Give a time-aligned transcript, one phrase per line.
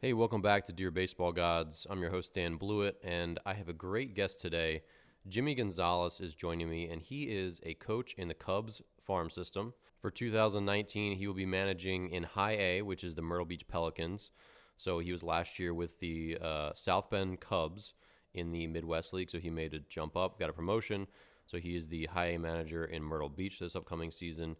[0.00, 1.84] Hey, welcome back to Dear Baseball Gods.
[1.90, 4.82] I'm your host, Dan Blewett, and I have a great guest today.
[5.26, 9.74] Jimmy Gonzalez is joining me, and he is a coach in the Cubs farm system.
[10.00, 14.30] For 2019, he will be managing in High A, which is the Myrtle Beach Pelicans.
[14.76, 17.94] So he was last year with the uh, South Bend Cubs
[18.34, 21.08] in the Midwest League, so he made a jump up, got a promotion.
[21.46, 24.54] So he is the High A manager in Myrtle Beach this upcoming season.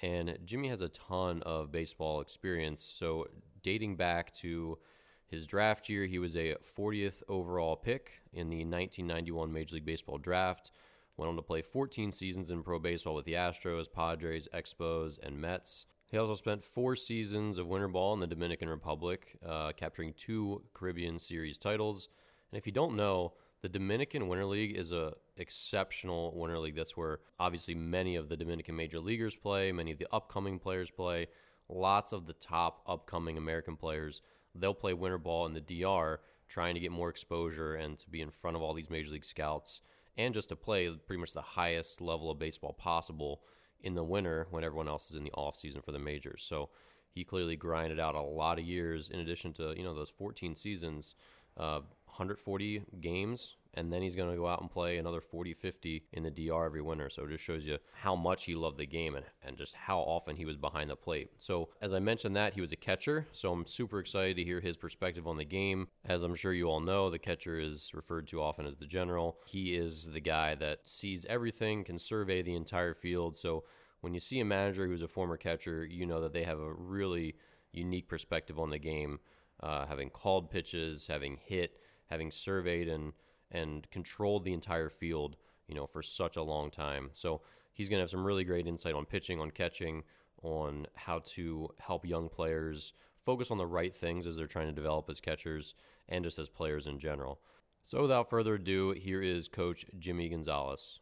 [0.00, 2.82] And Jimmy has a ton of baseball experience.
[2.82, 3.26] So
[3.62, 4.78] dating back to
[5.26, 10.18] his draft year, he was a 40th overall pick in the 1991 Major League Baseball
[10.18, 10.70] draft.
[11.16, 15.38] Went on to play 14 seasons in pro baseball with the Astros, Padres, Expos, and
[15.38, 15.86] Mets.
[16.06, 20.62] He also spent four seasons of winter ball in the Dominican Republic, uh, capturing two
[20.72, 22.08] Caribbean Series titles.
[22.50, 26.76] And if you don't know, the Dominican Winter League is a exceptional winter league.
[26.76, 30.90] That's where obviously many of the Dominican major leaguers play, many of the upcoming players
[30.90, 31.26] play.
[31.68, 34.22] Lots of the top upcoming American players,
[34.54, 38.22] they'll play winter ball in the DR, trying to get more exposure and to be
[38.22, 39.82] in front of all these major league scouts
[40.16, 43.42] and just to play pretty much the highest level of baseball possible
[43.82, 46.42] in the winter when everyone else is in the off season for the majors.
[46.42, 46.70] So
[47.10, 50.54] he clearly grinded out a lot of years in addition to, you know, those 14
[50.56, 51.14] seasons
[51.56, 56.04] uh, 140 games, and then he's going to go out and play another 40, 50
[56.12, 57.10] in the DR every winter.
[57.10, 60.00] So it just shows you how much he loved the game and, and just how
[60.00, 61.30] often he was behind the plate.
[61.38, 63.26] So, as I mentioned that, he was a catcher.
[63.32, 65.88] So I'm super excited to hear his perspective on the game.
[66.04, 69.38] As I'm sure you all know, the catcher is referred to often as the general.
[69.46, 73.36] He is the guy that sees everything, can survey the entire field.
[73.36, 73.64] So
[74.00, 76.72] when you see a manager who's a former catcher, you know that they have a
[76.72, 77.34] really
[77.72, 79.18] unique perspective on the game
[79.60, 83.12] uh, having called pitches, having hit, having surveyed and
[83.50, 87.10] and controlled the entire field, you know, for such a long time.
[87.14, 87.40] So
[87.72, 90.02] he's going to have some really great insight on pitching, on catching,
[90.42, 92.92] on how to help young players
[93.24, 95.74] focus on the right things as they're trying to develop as catchers
[96.08, 97.40] and just as players in general.
[97.84, 101.00] So without further ado, here is Coach Jimmy Gonzalez.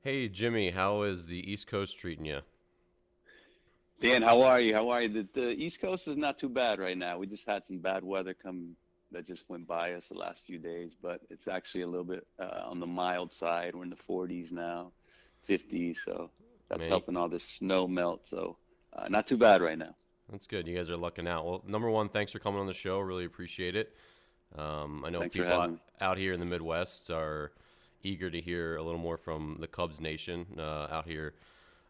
[0.00, 2.40] Hey Jimmy, how is the East Coast treating you?
[4.00, 4.74] Dan, how are you?
[4.74, 5.08] How are you?
[5.08, 7.18] The, the East Coast is not too bad right now.
[7.18, 8.76] We just had some bad weather come
[9.12, 12.26] that just went by us the last few days, but it's actually a little bit
[12.38, 13.74] uh, on the mild side.
[13.74, 14.92] We're in the 40s now,
[15.48, 16.30] 50s, so
[16.68, 16.88] that's Man.
[16.88, 18.26] helping all this snow melt.
[18.26, 18.56] So
[18.92, 19.94] uh, not too bad right now.
[20.30, 20.66] That's good.
[20.66, 21.46] You guys are lucking out.
[21.46, 22.98] Well, number one, thanks for coming on the show.
[23.00, 23.94] Really appreciate it.
[24.56, 27.52] Um, I know thanks people out, out, here in the Midwest are
[28.02, 31.34] eager to hear a little more from the Cubs Nation uh, out here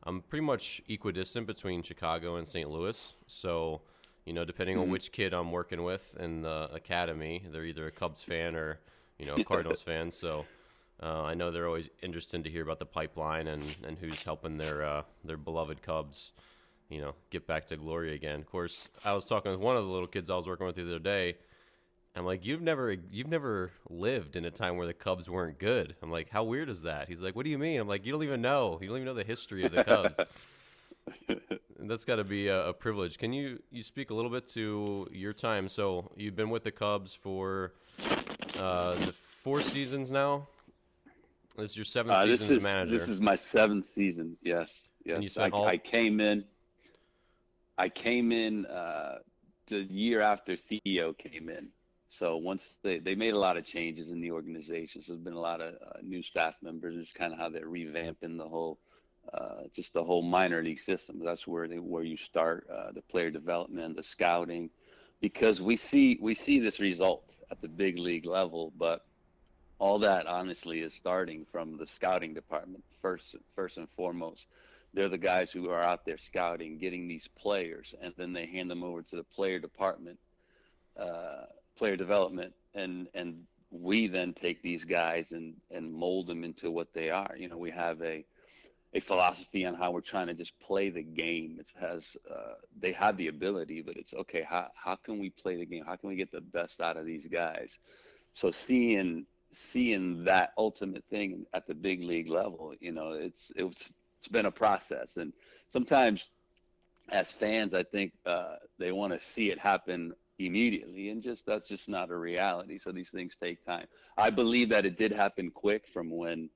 [0.05, 2.69] I'm pretty much equidistant between Chicago and St.
[2.71, 3.15] Louis.
[3.27, 3.83] So,
[4.29, 4.85] you know, depending mm-hmm.
[4.85, 8.79] on which kid I'm working with in the academy, they're either a Cubs fan or,
[9.19, 10.11] you know, a Cardinals fan.
[10.11, 10.45] So,
[11.03, 14.59] uh, I know they're always interested to hear about the pipeline and, and who's helping
[14.59, 16.33] their uh, their beloved Cubs,
[16.91, 18.41] you know, get back to glory again.
[18.41, 20.77] Of course, I was talking with one of the little kids I was working with
[20.77, 21.37] the other day
[22.19, 25.95] I'm like, you've never you've never lived in a time where the Cubs weren't good.
[26.03, 27.09] I'm like, how weird is that?
[27.09, 27.81] He's like, what do you mean?
[27.81, 28.79] I'm like, you don't even know.
[28.81, 30.19] You don't even know the history of the Cubs.
[31.81, 33.19] that's got to be a, a, privilege.
[33.19, 35.69] Can you you speak a little bit to your time?
[35.69, 37.73] So you've been with the Cubs for
[38.59, 38.97] uh,
[39.43, 40.47] four seasons now.
[41.57, 42.99] This is your seventh uh, season as manager.
[42.99, 44.37] This is my seventh season.
[44.43, 45.37] Yes, yes.
[45.37, 45.51] I.
[45.51, 46.45] I, came in.
[47.77, 49.19] I came in uh,
[49.67, 51.69] the year after Theo came in.
[52.09, 55.35] So once they, they made a lot of changes in the organization, so there's been
[55.35, 56.97] a lot of uh, new staff members.
[56.97, 58.79] It's kind of how they're revamping the whole,
[59.33, 61.21] uh, just the whole minor league system.
[61.25, 64.71] That's where they where you start uh, the player development, the scouting,
[65.21, 69.05] because we see we see this result at the big league level, but
[69.79, 74.47] all that honestly is starting from the scouting department first first and foremost.
[74.95, 78.71] They're the guys who are out there scouting, getting these players, and then they hand
[78.71, 80.19] them over to the player department.
[80.99, 81.45] Uh,
[81.79, 86.93] player development and and we then take these guys and and mold them into what
[86.93, 88.25] they are you know we have a
[88.95, 91.59] a philosophy on how we're trying to just play the game.
[91.61, 95.57] It has uh, they have the ability but it's okay how, how can we play
[95.57, 95.85] the game?
[95.87, 97.79] How can we get the best out of these guys?
[98.33, 103.91] So seeing seeing that ultimate thing at the big league level you know it's it's
[104.19, 105.17] it's been a process.
[105.17, 105.33] And
[105.71, 106.29] sometimes
[107.11, 111.67] as fans i think uh, they want to see it happen immediately and just that's
[111.67, 112.79] just not a reality.
[112.79, 113.87] So these things take time.
[114.17, 116.49] I believe that it did happen quick from when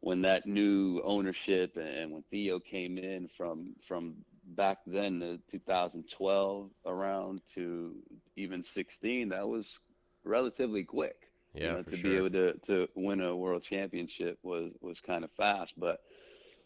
[0.00, 4.14] when that new ownership and when theo came in from from
[4.56, 7.94] back then the 2012 around to
[8.36, 9.78] even 16 that was
[10.24, 12.10] relatively quick yeah you know, to sure.
[12.10, 16.00] be able to to win a world championship was was kind of fast but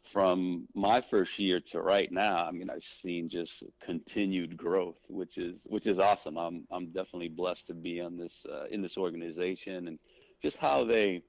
[0.05, 5.39] from my first year to right now, I mean, I've seen just continued growth, which
[5.39, 6.37] is which is awesome.
[6.37, 9.99] I'm I'm definitely blessed to be on this uh, in this organization and
[10.43, 11.23] just how they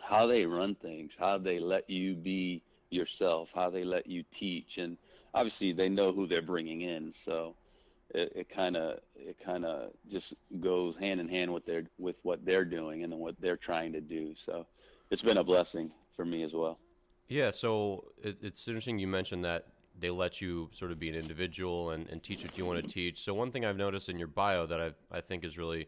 [0.00, 4.78] how they run things, how they let you be yourself, how they let you teach,
[4.78, 4.96] and
[5.34, 7.54] obviously they know who they're bringing in, so
[8.14, 12.44] it kind of it kind of just goes hand in hand with their with what
[12.44, 14.34] they're doing and what they're trying to do.
[14.36, 14.66] So
[15.10, 16.78] it's been a blessing for me as well.
[17.28, 19.66] Yeah, so it, it's interesting you mentioned that
[19.98, 22.88] they let you sort of be an individual and, and teach what you want to
[22.88, 23.22] teach.
[23.22, 25.86] So one thing I've noticed in your bio that i I think is really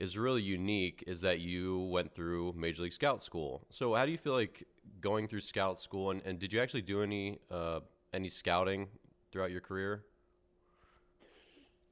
[0.00, 3.66] is really unique is that you went through Major League Scout School.
[3.68, 4.66] So how do you feel like
[5.00, 7.80] going through Scout School, and, and did you actually do any uh,
[8.12, 8.88] any scouting
[9.30, 10.04] throughout your career?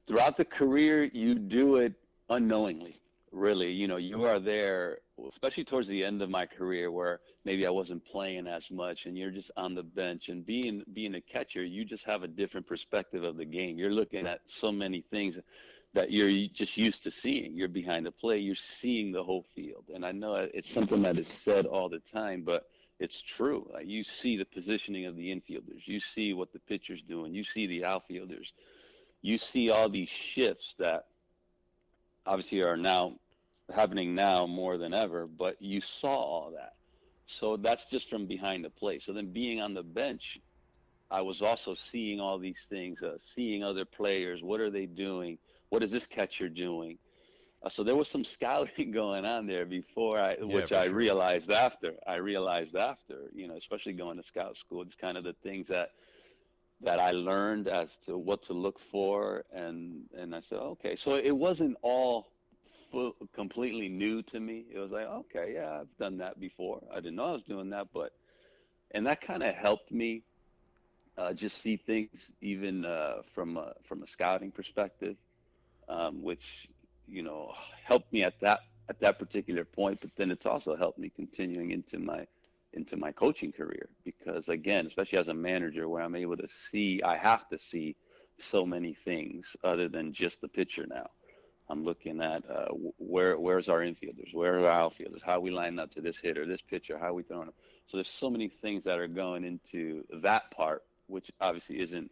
[0.06, 1.92] Throughout the career, you do it
[2.30, 2.96] unknowingly.
[3.30, 7.66] Really, you know, you are there especially towards the end of my career where maybe
[7.66, 11.20] I wasn't playing as much and you're just on the bench and being being a
[11.20, 15.00] catcher you just have a different perspective of the game you're looking at so many
[15.10, 15.38] things
[15.94, 19.84] that you're just used to seeing you're behind the play you're seeing the whole field
[19.94, 22.68] and I know it's something that is said all the time but
[22.98, 27.02] it's true like you see the positioning of the infielders you see what the pitcher's
[27.02, 28.52] doing you see the outfielders
[29.22, 31.06] you see all these shifts that
[32.26, 33.14] obviously are now
[33.74, 36.74] happening now more than ever, but you saw all that.
[37.26, 39.02] So that's just from behind the plate.
[39.02, 40.38] So then being on the bench,
[41.10, 44.42] I was also seeing all these things, uh, seeing other players.
[44.42, 45.38] What are they doing?
[45.70, 46.98] What is this catcher doing?
[47.62, 50.94] Uh, so there was some scouting going on there before I, yeah, which I sure.
[50.94, 51.94] realized after.
[52.06, 55.68] I realized after, you know, especially going to scout school, it's kind of the things
[55.68, 55.90] that
[56.80, 61.16] that I learned as to what to look for, and and I said, okay, so
[61.16, 62.28] it wasn't all
[62.92, 64.66] full, completely new to me.
[64.72, 66.80] It was like, okay, yeah, I've done that before.
[66.92, 68.12] I didn't know I was doing that, but
[68.92, 70.22] and that kind of helped me
[71.16, 75.16] uh, just see things even uh, from a, from a scouting perspective,
[75.88, 76.68] um, which
[77.06, 77.52] you know
[77.84, 80.00] helped me at that at that particular point.
[80.00, 82.26] But then it's also helped me continuing into my
[82.72, 87.02] into my coaching career because again, especially as a manager, where I'm able to see,
[87.02, 87.96] I have to see
[88.36, 91.08] so many things other than just the pitcher now.
[91.70, 92.68] I'm looking at uh,
[92.98, 96.46] where where's our infielders, where are our outfielders, how we line up to this hitter,
[96.46, 97.54] this pitcher, how we throwing them.
[97.88, 102.10] So there's so many things that are going into that part, which obviously isn't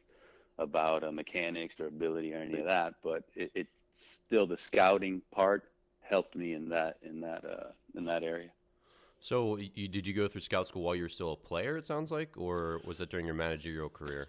[0.58, 5.22] about uh, mechanics or ability or any of that, but it, it's still the scouting
[5.32, 5.64] part
[6.02, 8.50] helped me in that in that uh, in that area.
[9.20, 11.76] So, you, did you go through scout school while you were still a player?
[11.76, 14.26] It sounds like, or was that during your managerial career?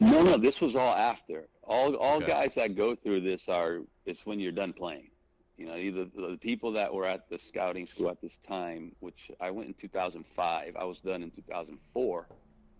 [0.00, 1.48] No, no, this was all after.
[1.62, 2.26] All all okay.
[2.26, 5.10] guys that go through this are it's when you're done playing.
[5.56, 9.30] You know, either the people that were at the scouting school at this time, which
[9.40, 12.26] I went in 2005, I was done in 2004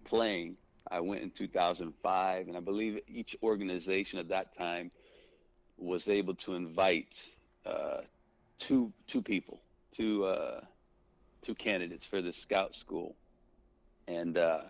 [0.04, 0.56] playing.
[0.90, 4.90] I went in 2005, and I believe each organization at that time
[5.78, 7.28] was able to invite
[7.64, 8.00] uh,
[8.58, 9.60] two two people,
[9.92, 10.60] two uh,
[11.42, 13.16] two candidates for the scout school,
[14.08, 14.62] and uh,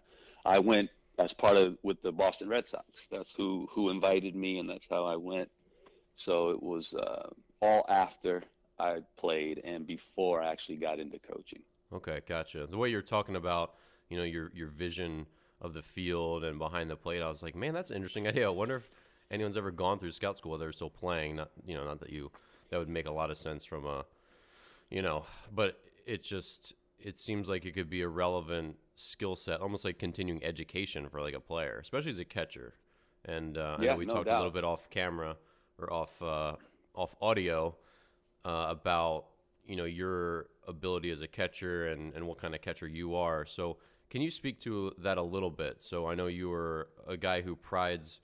[0.44, 3.06] I went as part of with the Boston Red Sox.
[3.10, 5.50] That's who who invited me, and that's how I went.
[6.16, 7.28] So it was uh,
[7.62, 8.42] all after
[8.78, 11.62] I played and before I actually got into coaching.
[11.92, 12.66] Okay, gotcha.
[12.66, 13.74] The way you're talking about,
[14.08, 15.26] you know, your your vision
[15.60, 18.46] of the field and behind the plate, I was like, man, that's an interesting idea.
[18.46, 18.90] I wonder if
[19.30, 21.36] anyone's ever gone through scout school while they're still playing.
[21.36, 22.30] Not, you know, not that you
[22.70, 24.04] that would make a lot of sense from a,
[24.90, 25.24] you know,
[25.54, 29.98] but it just it seems like it could be a relevant skill set, almost like
[29.98, 32.74] continuing education for like a player, especially as a catcher.
[33.24, 34.36] And uh, yeah, I know we no talked doubt.
[34.36, 35.36] a little bit off camera
[35.78, 36.56] or off uh,
[36.94, 37.74] off audio
[38.44, 39.26] uh, about
[39.66, 43.44] you know your ability as a catcher and, and what kind of catcher you are.
[43.44, 43.78] So
[44.10, 45.80] can you speak to that a little bit?
[45.80, 48.20] So I know you were a guy who prides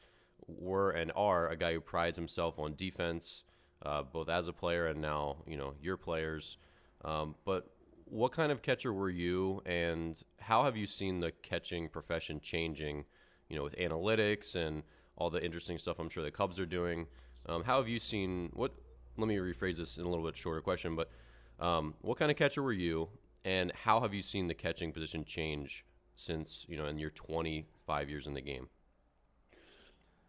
[0.48, 3.44] were and are a guy who prides himself on defense,
[3.84, 6.58] uh, both as a player and now you know your players.
[7.04, 7.70] Um, but
[8.04, 13.04] what kind of catcher were you, and how have you seen the catching profession changing?
[13.48, 14.82] You know, with analytics and
[15.16, 17.06] all the interesting stuff I'm sure the Cubs are doing.
[17.46, 18.72] Um, how have you seen what?
[19.16, 21.10] Let me rephrase this in a little bit shorter question, but
[21.58, 23.08] um, what kind of catcher were you,
[23.46, 25.84] and how have you seen the catching position change
[26.16, 28.68] since you know in your 25 years in the game?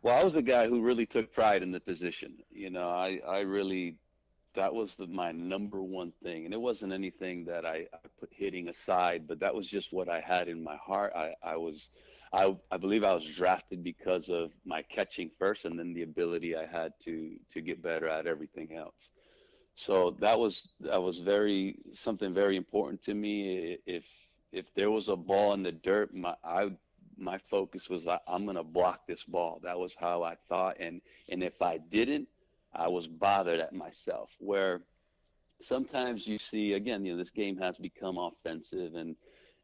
[0.04, 2.38] Well, I was a guy who really took pride in the position.
[2.52, 3.98] You know, I I really
[4.54, 8.30] that was the, my number one thing and it wasn't anything that I, I, put
[8.32, 11.90] hitting aside but that was just what i had in my heart i, I was
[12.34, 16.56] I, I believe i was drafted because of my catching first and then the ability
[16.56, 19.12] i had to to get better at everything else
[19.78, 24.06] so that was that was very something very important to me if
[24.52, 26.72] if there was a ball in the dirt, my I
[27.16, 29.60] my focus was like, I'm gonna block this ball.
[29.62, 32.28] That was how I thought, and and if I didn't,
[32.74, 34.32] I was bothered at myself.
[34.40, 34.82] Where
[35.62, 39.16] sometimes you see again, you know, this game has become offensive and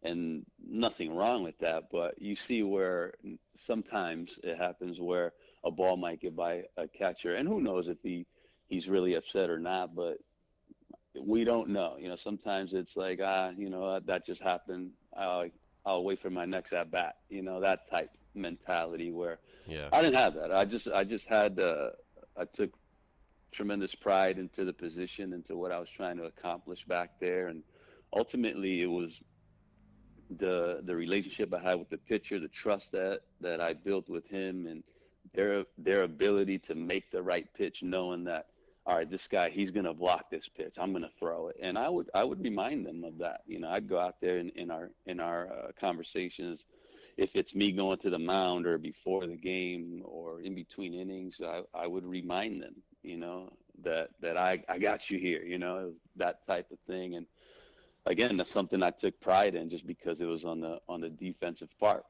[0.03, 3.15] and nothing wrong with that, but you see where
[3.55, 7.97] sometimes it happens where a ball might get by a catcher, and who knows if
[8.03, 8.27] he
[8.73, 10.17] he's really upset or not, but
[11.19, 11.95] we don't know.
[11.99, 14.91] You know, sometimes it's like ah, you know, that just happened.
[15.15, 15.45] I'll,
[15.85, 17.17] I'll wait for my next at bat.
[17.29, 19.89] You know, that type mentality where yeah.
[19.93, 20.51] I didn't have that.
[20.51, 21.89] I just I just had uh,
[22.35, 22.71] I took
[23.51, 27.63] tremendous pride into the position, into what I was trying to accomplish back there, and
[28.11, 29.21] ultimately it was
[30.37, 34.27] the the relationship I had with the pitcher, the trust that that I built with
[34.27, 34.83] him, and
[35.33, 38.47] their their ability to make the right pitch, knowing that
[38.85, 40.75] all right, this guy he's going to block this pitch.
[40.77, 43.41] I'm going to throw it, and I would I would remind them of that.
[43.47, 46.65] You know, I'd go out there in, in our in our uh, conversations,
[47.17, 51.41] if it's me going to the mound or before the game or in between innings,
[51.43, 52.75] I I would remind them.
[53.03, 55.43] You know that that I I got you here.
[55.43, 57.25] You know that type of thing, and
[58.05, 61.09] again, that's something I took pride in just because it was on the on the
[61.09, 62.03] defensive part.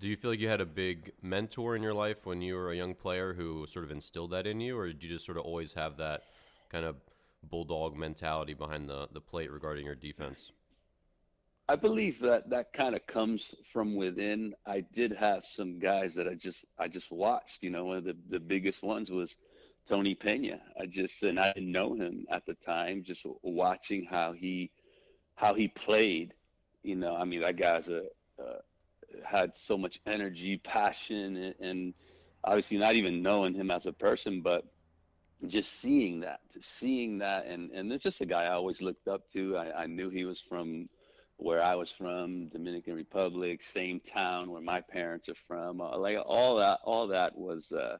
[0.00, 2.72] Do you feel like you had a big mentor in your life when you were
[2.72, 5.36] a young player who sort of instilled that in you, or did you just sort
[5.36, 6.22] of always have that
[6.72, 6.96] kind of
[7.50, 10.52] bulldog mentality behind the, the plate regarding your defense?
[11.68, 14.54] I believe that that kind of comes from within.
[14.66, 17.62] I did have some guys that I just I just watched.
[17.62, 19.36] You know, one of the, the biggest ones was
[19.86, 20.60] Tony Pena.
[20.80, 23.04] I just and I didn't know him at the time.
[23.04, 24.70] Just watching how he
[25.34, 26.32] how he played.
[26.82, 28.04] You know, I mean that guy's a,
[28.38, 28.60] a
[29.24, 31.94] had so much energy, passion, and,
[32.42, 34.64] obviously not even knowing him as a person, but
[35.46, 39.30] just seeing that, seeing that, and and it's just a guy I always looked up
[39.32, 39.56] to.
[39.56, 40.88] I, I knew he was from
[41.36, 45.80] where I was from, Dominican Republic, same town where my parents are from.
[45.80, 47.96] Uh, like all that, all that was uh,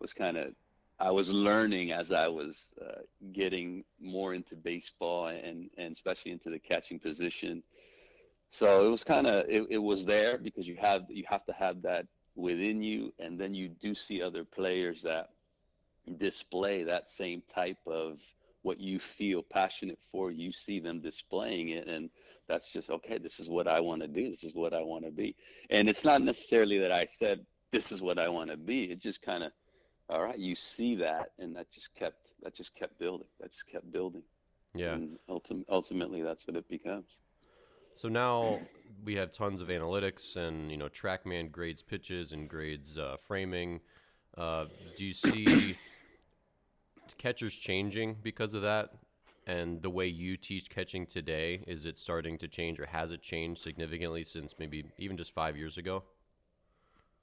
[0.00, 0.54] was kind of
[0.98, 6.50] I was learning as I was uh, getting more into baseball and and especially into
[6.50, 7.62] the catching position.
[8.52, 11.54] So it was kind of it, it was there because you have you have to
[11.54, 12.06] have that
[12.36, 15.30] within you, and then you do see other players that
[16.18, 18.20] display that same type of
[18.60, 20.30] what you feel passionate for.
[20.30, 22.10] You see them displaying it, and
[22.46, 23.16] that's just okay.
[23.16, 24.30] This is what I want to do.
[24.30, 25.34] This is what I want to be.
[25.70, 28.84] And it's not necessarily that I said this is what I want to be.
[28.84, 29.52] It just kind of
[30.10, 30.38] all right.
[30.38, 33.28] You see that, and that just kept that just kept building.
[33.40, 34.24] That just kept building.
[34.74, 34.92] Yeah.
[34.92, 37.06] And ultim- ultimately, that's what it becomes.
[37.94, 38.60] So now
[39.04, 43.80] we have tons of analytics, and you know, TrackMan grades pitches and grades uh, framing.
[44.36, 45.76] Uh, do you see
[47.18, 48.90] catchers changing because of that?
[49.46, 53.22] And the way you teach catching today, is it starting to change, or has it
[53.22, 56.04] changed significantly since maybe even just five years ago?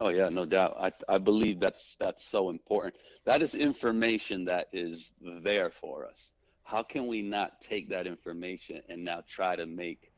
[0.01, 0.75] Oh yeah, no doubt.
[0.79, 2.95] I I believe that's that's so important.
[3.25, 6.31] That is information that is there for us.
[6.63, 10.08] How can we not take that information and now try to make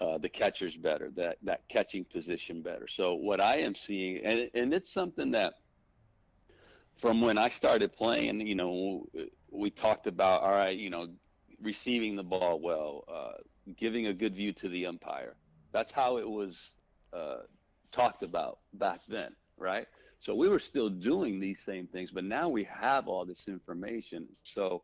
[0.00, 2.86] uh, the catchers better, that that catching position better.
[2.86, 5.54] So what I am seeing, and and it's something that
[6.96, 9.06] from when I started playing, you know,
[9.50, 11.08] we talked about all right, you know,
[11.60, 13.42] receiving the ball well, uh,
[13.78, 15.36] giving a good view to the umpire.
[15.72, 16.76] That's how it was
[17.12, 17.38] uh,
[17.92, 19.86] talked about back then, right?
[20.18, 24.26] So we were still doing these same things, but now we have all this information.
[24.42, 24.82] So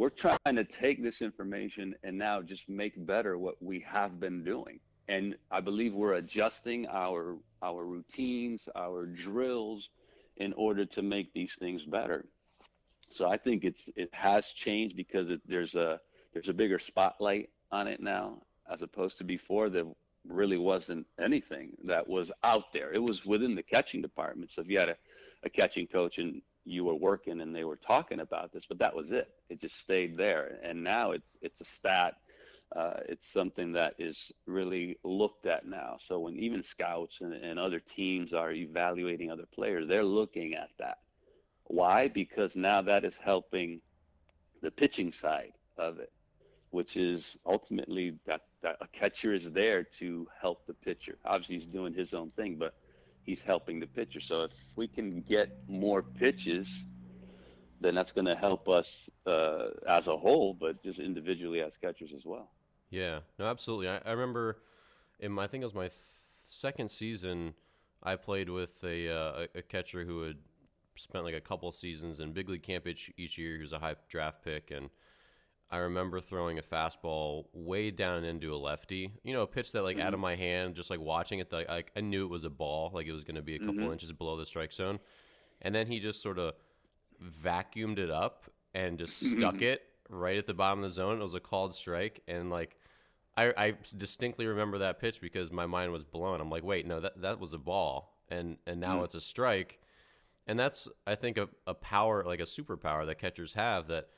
[0.00, 4.42] we're trying to take this information and now just make better what we have been
[4.42, 4.80] doing.
[5.08, 9.90] And I believe we're adjusting our our routines, our drills
[10.38, 12.24] in order to make these things better.
[13.10, 16.00] So I think it's it has changed because it, there's a
[16.32, 18.40] there's a bigger spotlight on it now
[18.72, 19.84] as opposed to before there
[20.26, 22.90] really wasn't anything that was out there.
[22.90, 24.50] It was within the catching department.
[24.50, 24.96] So if you had a,
[25.42, 28.94] a catching coach and you were working and they were talking about this, but that
[28.94, 29.30] was it.
[29.48, 30.58] It just stayed there.
[30.62, 32.14] And now it's it's a stat.
[32.74, 35.96] Uh, it's something that is really looked at now.
[35.98, 40.70] So when even scouts and, and other teams are evaluating other players, they're looking at
[40.78, 40.98] that.
[41.64, 42.08] Why?
[42.08, 43.80] Because now that is helping
[44.62, 46.12] the pitching side of it,
[46.70, 51.18] which is ultimately that, that a catcher is there to help the pitcher.
[51.24, 52.74] Obviously, he's doing his own thing, but
[53.24, 54.20] he's helping the pitcher.
[54.20, 56.84] So if we can get more pitches,
[57.80, 62.12] then that's going to help us uh, as a whole, but just individually as catchers
[62.14, 62.50] as well.
[62.90, 63.88] Yeah, no, absolutely.
[63.88, 64.58] I, I remember
[65.18, 65.94] in my, I think it was my th-
[66.42, 67.54] second season,
[68.02, 70.36] I played with a, uh, a catcher who had
[70.96, 73.56] spent like a couple seasons in big league camp each, each year.
[73.56, 74.90] He was a high draft pick, and
[75.70, 79.12] I remember throwing a fastball way down into a lefty.
[79.22, 80.06] You know, a pitch that like mm-hmm.
[80.06, 80.22] out of mm-hmm.
[80.22, 83.06] my hand, just like watching it, like I, I knew it was a ball, like
[83.06, 83.92] it was going to be a couple mm-hmm.
[83.92, 84.98] inches below the strike zone,
[85.62, 86.54] and then he just sort of
[87.44, 89.62] vacuumed it up and just stuck mm-hmm.
[89.74, 91.20] it right at the bottom of the zone.
[91.20, 92.76] It was a called strike, and like
[93.36, 96.40] I, I distinctly remember that pitch because my mind was blown.
[96.40, 99.04] I'm like, wait, no, that that was a ball, and and now mm.
[99.04, 99.78] it's a strike,
[100.48, 104.08] and that's I think a, a power like a superpower that catchers have that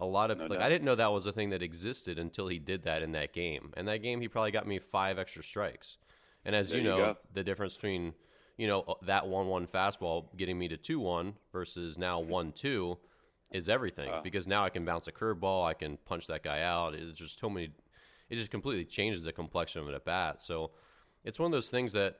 [0.00, 0.62] a lot of no like doubt.
[0.62, 3.32] I didn't know that was a thing that existed until he did that in that
[3.32, 3.72] game.
[3.76, 5.98] And that game, he probably got me five extra strikes.
[6.44, 8.14] And as you know, you the difference between
[8.56, 12.98] you know uh, that one-one fastball getting me to two-one versus now one-two
[13.50, 14.20] is everything uh.
[14.22, 16.94] because now I can bounce a curveball, I can punch that guy out.
[16.94, 17.70] It's just so many.
[18.30, 20.40] It just completely changes the complexion of an at bat.
[20.40, 20.70] So
[21.24, 22.18] it's one of those things that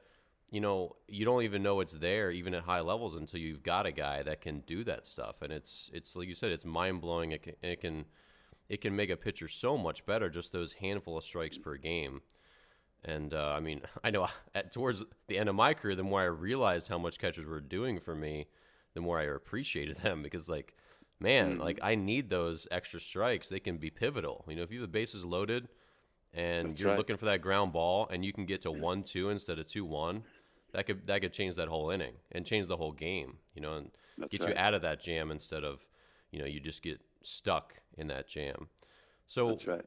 [0.50, 3.86] you know, you don't even know it's there even at high levels until you've got
[3.86, 5.42] a guy that can do that stuff.
[5.42, 7.30] And it's it's like you said, it's mind blowing.
[7.30, 8.04] It can, it can
[8.68, 12.22] it can make a pitcher so much better just those handful of strikes per game.
[13.04, 16.20] And uh, I mean, I know at, towards the end of my career, the more
[16.20, 18.46] I realized how much catchers were doing for me,
[18.94, 20.74] the more I appreciated them because like,
[21.20, 21.60] man, mm-hmm.
[21.60, 23.48] like I need those extra strikes.
[23.48, 24.44] They can be pivotal.
[24.48, 25.68] You know, if you have the bases loaded
[26.32, 26.98] and That's you're right.
[26.98, 29.84] looking for that ground ball and you can get to one two instead of two
[29.84, 30.22] one
[30.72, 33.74] that could that could change that whole inning and change the whole game, you know,
[33.74, 34.50] and That's get right.
[34.50, 35.84] you out of that jam instead of,
[36.30, 38.68] you know, you just get stuck in that jam.
[39.26, 39.84] So That's right.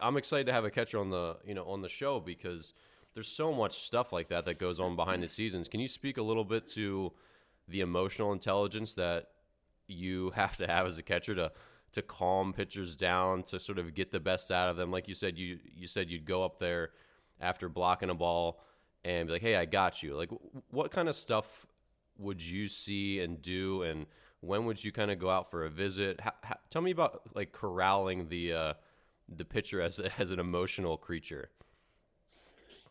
[0.00, 2.74] I'm excited to have a catcher on the, you know, on the show because
[3.14, 5.68] there's so much stuff like that that goes on behind the scenes.
[5.68, 7.12] Can you speak a little bit to
[7.66, 9.28] the emotional intelligence that
[9.86, 11.52] you have to have as a catcher to
[11.90, 14.90] to calm pitchers down to sort of get the best out of them?
[14.90, 16.90] Like you said, you you said you'd go up there
[17.40, 18.60] after blocking a ball
[19.04, 20.30] and be like, "Hey, I got you." Like,
[20.70, 21.66] what kind of stuff
[22.18, 24.06] would you see and do, and
[24.40, 26.20] when would you kind of go out for a visit?
[26.20, 28.74] How, how, tell me about like corralling the uh,
[29.28, 31.50] the pitcher as as an emotional creature.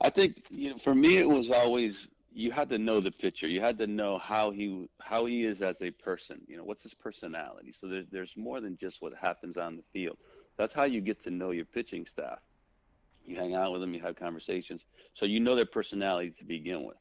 [0.02, 3.48] I think you know, for me, it was always you had to know the pitcher.
[3.48, 6.42] You had to know how he how he is as a person.
[6.48, 7.72] You know, what's his personality.
[7.72, 10.18] So there's there's more than just what happens on the field.
[10.58, 12.40] That's how you get to know your pitching staff.
[13.27, 16.83] You hang out with them, you have conversations, so you know their personality to begin
[16.83, 16.98] with.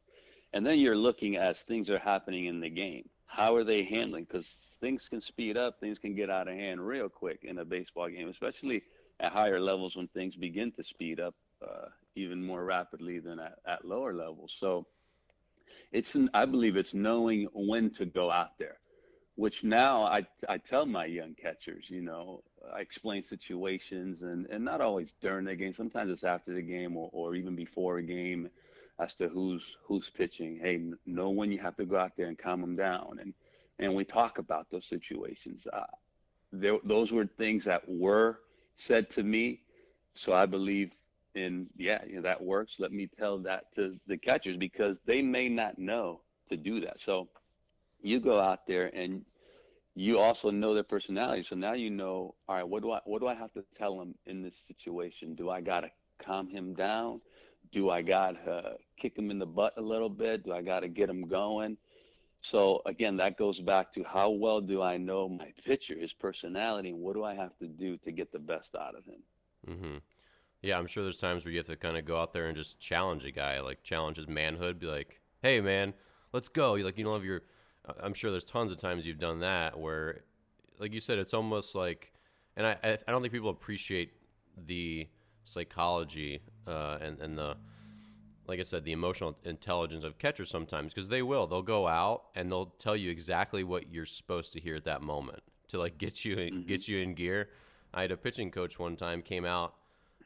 [0.52, 3.08] And then you're looking as things are happening in the game.
[3.26, 4.24] How are they handling?
[4.24, 7.64] Because things can speed up, things can get out of hand real quick in a
[7.64, 8.82] baseball game, especially
[9.20, 11.34] at higher levels when things begin to speed up
[11.66, 14.54] uh, even more rapidly than at, at lower levels.
[14.58, 14.86] So
[15.92, 18.78] it's I believe it's knowing when to go out there,
[19.34, 22.42] which now I I tell my young catchers, you know,
[22.74, 25.72] I explain situations and, and not always during the game.
[25.72, 28.48] Sometimes it's after the game or, or even before a game
[28.98, 30.58] as to who's who's pitching.
[30.60, 33.18] Hey, know when you have to go out there and calm them down.
[33.20, 33.34] And
[33.78, 35.66] and we talk about those situations.
[35.72, 35.84] Uh,
[36.52, 38.40] there, those were things that were
[38.76, 39.60] said to me.
[40.14, 40.92] So I believe
[41.34, 42.80] in yeah, you know, that works.
[42.80, 47.00] Let me tell that to the catchers because they may not know to do that.
[47.00, 47.28] So
[48.02, 49.24] you go out there and
[49.96, 51.42] you also know their personality.
[51.42, 54.00] So now you know, all right, what do I what do I have to tell
[54.00, 55.34] him in this situation?
[55.34, 55.90] Do I gotta
[56.22, 57.22] calm him down?
[57.72, 60.44] Do I gotta kick him in the butt a little bit?
[60.44, 61.78] Do I gotta get him going?
[62.42, 66.90] So again, that goes back to how well do I know my pitcher, his personality,
[66.90, 69.22] and what do I have to do to get the best out of him?
[69.66, 69.96] Mm-hmm.
[70.60, 72.56] Yeah, I'm sure there's times where you have to kind of go out there and
[72.56, 75.94] just challenge a guy, like challenge his manhood, be like, "Hey, man,
[76.32, 77.42] let's go." You like you don't have your
[78.00, 80.20] I'm sure there's tons of times you've done that where,
[80.78, 82.12] like you said, it's almost like,
[82.56, 84.12] and I I don't think people appreciate
[84.66, 85.08] the
[85.44, 87.56] psychology uh, and and the
[88.46, 91.46] like I said, the emotional intelligence of catchers sometimes because they will.
[91.46, 95.02] They'll go out and they'll tell you exactly what you're supposed to hear at that
[95.02, 96.62] moment to like get you mm-hmm.
[96.62, 97.50] get you in gear.
[97.92, 99.74] I had a pitching coach one time came out.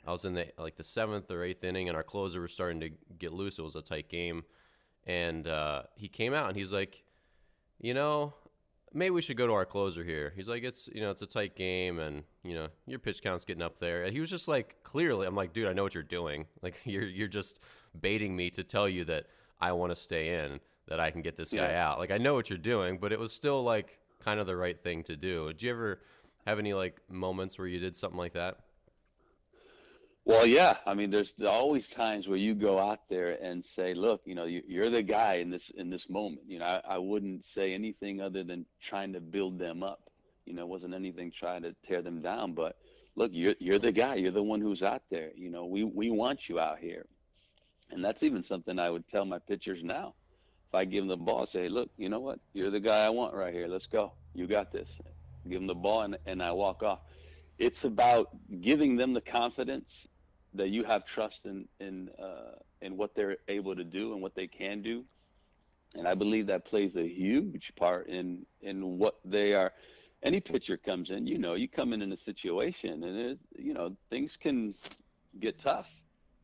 [0.07, 2.81] I was in the like the seventh or eighth inning, and our closer was starting
[2.81, 3.59] to get loose.
[3.59, 4.45] It was a tight game,
[5.07, 7.05] and uh, he came out and he's like,
[7.81, 8.35] you know,
[8.93, 10.33] maybe we should go to our closer here.
[10.37, 13.45] He's like, it's you know, it's a tight game, and you know, your pitch count's
[13.45, 14.05] getting up there.
[14.05, 16.47] And he was just like, clearly, I'm like, dude, I know what you're doing.
[16.63, 17.59] Like, you're you're just
[17.99, 19.27] baiting me to tell you that
[19.61, 21.89] I want to stay in, that I can get this guy yeah.
[21.89, 21.99] out.
[21.99, 24.79] Like, I know what you're doing, but it was still like kind of the right
[24.83, 25.47] thing to do.
[25.49, 26.01] Did you ever
[26.47, 28.59] have any like moments where you did something like that?
[30.31, 30.77] Well, yeah.
[30.87, 34.45] I mean, there's always times where you go out there and say, "Look, you know,
[34.45, 37.75] you, are the guy in this in this moment." You know, I, I wouldn't say
[37.75, 40.09] anything other than trying to build them up.
[40.47, 42.53] You know, wasn't anything trying to tear them down.
[42.53, 42.77] But
[43.17, 44.15] look, you're you're the guy.
[44.15, 45.33] You're the one who's out there.
[45.35, 47.07] You know, we we want you out here,
[47.91, 50.15] and that's even something I would tell my pitchers now.
[50.69, 52.39] If I give them the ball, say, "Look, you know what?
[52.53, 53.67] You're the guy I want right here.
[53.67, 54.13] Let's go.
[54.35, 55.01] You got this."
[55.49, 57.01] Give them the ball, and and I walk off
[57.61, 58.31] it's about
[58.63, 60.09] giving them the confidence
[60.55, 64.35] that you have trust in in uh, in what they're able to do and what
[64.35, 65.05] they can do,
[65.95, 69.73] and I believe that plays a huge part in in what they are.
[70.23, 73.97] Any pitcher comes in, you know, you come in in a situation, and you know
[74.11, 74.75] things can
[75.39, 75.91] get tough.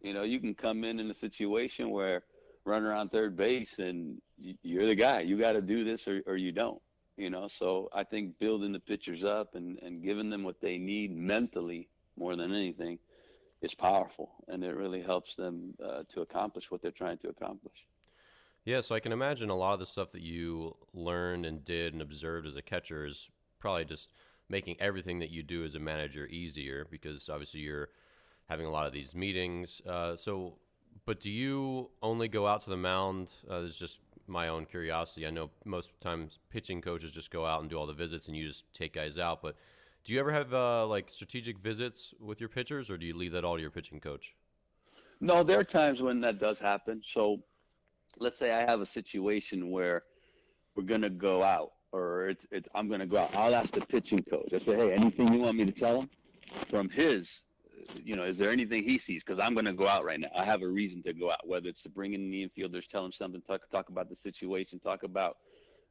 [0.01, 2.23] You know, you can come in in a situation where
[2.67, 4.21] run around third base and
[4.63, 5.21] you're the guy.
[5.21, 6.83] You got to do this or, or you don't.
[7.17, 10.77] You know, so I think building the pitchers up and, and giving them what they
[10.77, 11.89] need mentally
[12.19, 12.99] more than anything
[13.63, 17.87] is powerful, and it really helps them uh, to accomplish what they're trying to accomplish.
[18.65, 21.93] Yeah, so I can imagine a lot of the stuff that you learned and did
[21.93, 24.11] and observed as a catcher is probably just
[24.49, 27.89] making everything that you do as a manager easier because obviously you're
[28.49, 29.81] having a lot of these meetings.
[29.89, 30.55] Uh, so,
[31.05, 33.33] but do you only go out to the mound?
[33.49, 35.27] Uh, it's just my own curiosity.
[35.27, 38.37] I know most times pitching coaches just go out and do all the visits, and
[38.37, 39.43] you just take guys out.
[39.43, 39.57] But
[40.07, 43.33] do you ever have uh, like strategic visits with your pitchers, or do you leave
[43.33, 44.33] that all to your pitching coach?
[45.21, 47.03] No, there are times when that does happen.
[47.05, 47.43] So,
[48.19, 50.05] let's say I have a situation where
[50.77, 53.35] we're gonna go out, or it's, it's I'm gonna go out.
[53.35, 54.55] I'll ask the pitching coach.
[54.55, 56.11] I say, hey, anything you want me to tell him
[56.69, 57.43] from his
[58.05, 59.23] you know, is there anything he sees?
[59.23, 60.29] Because I'm going to go out right now.
[60.37, 63.05] I have a reason to go out, whether it's to bring in the infielders, tell
[63.05, 65.37] him something, talk talk about the situation, talk about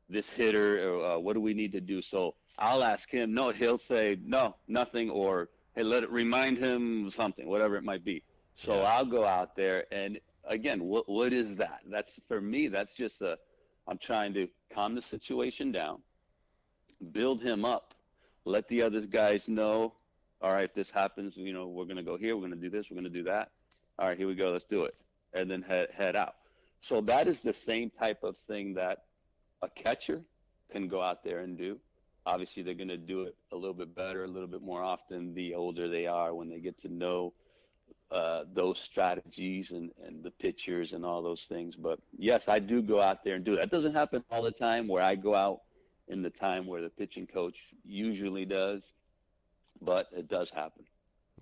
[0.09, 2.01] this hitter, or uh, what do we need to do.
[2.01, 3.33] So I'll ask him.
[3.33, 8.03] No, he'll say no, nothing, or hey, let it remind him something, whatever it might
[8.03, 8.23] be.
[8.55, 8.83] So yeah.
[8.83, 11.81] I'll go out there, and again, what what is that?
[11.89, 12.67] That's for me.
[12.67, 13.37] That's just a.
[13.87, 16.01] I'm trying to calm the situation down,
[17.11, 17.93] build him up,
[18.43, 19.93] let the other guys know
[20.45, 22.57] all right, if this happens, you know, we're going to go here, we're going to
[22.57, 23.49] do this, we're going to do that.
[23.97, 24.95] All right, here we go, let's do it.
[25.33, 26.35] And then head, head out.
[26.81, 29.04] So that is the same type of thing that
[29.65, 30.21] a catcher
[30.71, 31.77] can go out there and do.
[32.25, 35.33] Obviously, they're going to do it a little bit better, a little bit more often
[35.33, 37.33] the older they are when they get to know
[38.11, 41.75] uh, those strategies and, and the pitchers and all those things.
[41.75, 43.57] But yes, I do go out there and do it.
[43.57, 45.61] That doesn't happen all the time where I go out
[46.07, 48.93] in the time where the pitching coach usually does
[49.81, 50.83] but it does happen.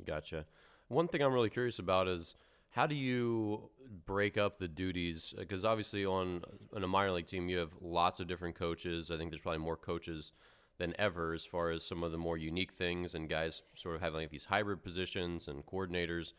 [0.06, 0.46] Gotcha.
[0.88, 2.36] One thing I'm really curious about is
[2.74, 3.70] how do you
[4.06, 5.34] break up the duties?
[5.38, 6.42] Because obviously, on
[6.76, 9.12] on a minor league team, you have lots of different coaches.
[9.12, 10.34] I think there's probably more coaches
[10.80, 14.02] than ever as far as some of the more unique things and guys sort of
[14.02, 16.34] having like these hybrid positions and coordinators.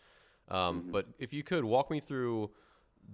[0.48, 0.90] Um, mm-hmm.
[0.90, 2.50] But if you could walk me through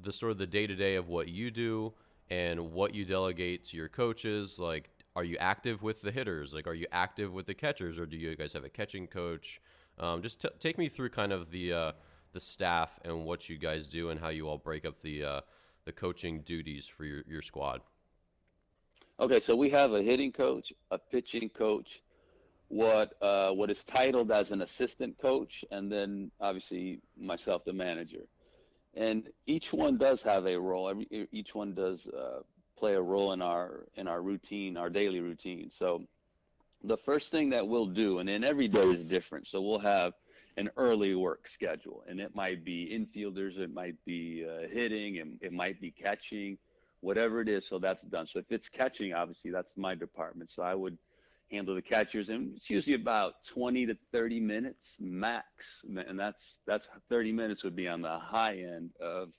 [0.03, 1.93] the sort of the day to day of what you do
[2.31, 6.55] and what you delegate to your coaches, like are you active with the hitters?
[6.55, 9.61] Like, are you active with the catchers, or do you guys have a catching coach?
[9.99, 11.93] Um, just t- take me through kind of the uh,
[12.33, 15.41] the staff and what you guys do and how you all break up the uh,
[15.85, 17.81] the coaching duties for your, your squad.
[19.19, 22.03] Okay, so we have a hitting coach, a pitching coach,
[22.69, 28.23] what uh, what is titled as an assistant coach, and then obviously myself, the manager.
[28.95, 30.89] And each one does have a role.
[30.89, 32.41] Every, each one does uh,
[32.77, 35.71] play a role in our in our routine, our daily routine.
[35.71, 36.03] So
[36.83, 39.47] the first thing that we'll do, and then every day is different.
[39.47, 40.15] So we'll have
[40.57, 45.39] an early work schedule, and it might be infielders, it might be uh, hitting, and
[45.41, 46.59] it might be catching,
[47.01, 47.67] whatever it is.
[47.67, 48.27] So that's done.
[48.27, 50.51] So if it's catching, obviously that's my department.
[50.51, 50.99] So I would
[51.51, 56.89] handle the catchers, and it's usually about 20 to 30 minutes max, and that's that's
[57.09, 59.33] 30 minutes would be on the high end of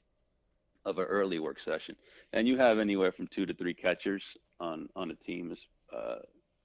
[0.84, 1.96] of an early work session.
[2.34, 5.56] And you have anywhere from two to three catchers on on a team.
[5.96, 6.16] Uh,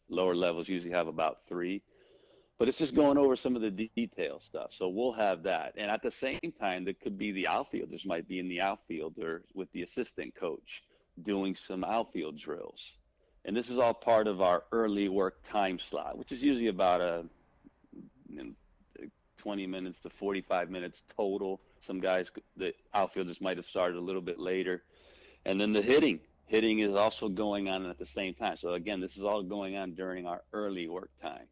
[0.09, 1.83] lower levels usually have about three,
[2.59, 4.73] but it's just going over some of the detail stuff.
[4.73, 8.29] So we'll have that, and at the same time, there could be the outfielders might
[8.29, 10.83] be in the outfield or with the assistant coach
[11.23, 12.99] doing some outfield drills.
[13.45, 17.01] And this is all part of our early work time slot, which is usually about
[17.01, 17.25] a
[18.29, 19.07] you know,
[19.39, 21.61] 20 minutes to 45 minutes total.
[21.79, 24.83] Some guys, the outfielders might have started a little bit later.
[25.45, 26.21] And then the hitting.
[26.47, 28.57] Hitting is also going on at the same time.
[28.57, 31.47] So again, this is all going on during our early work time.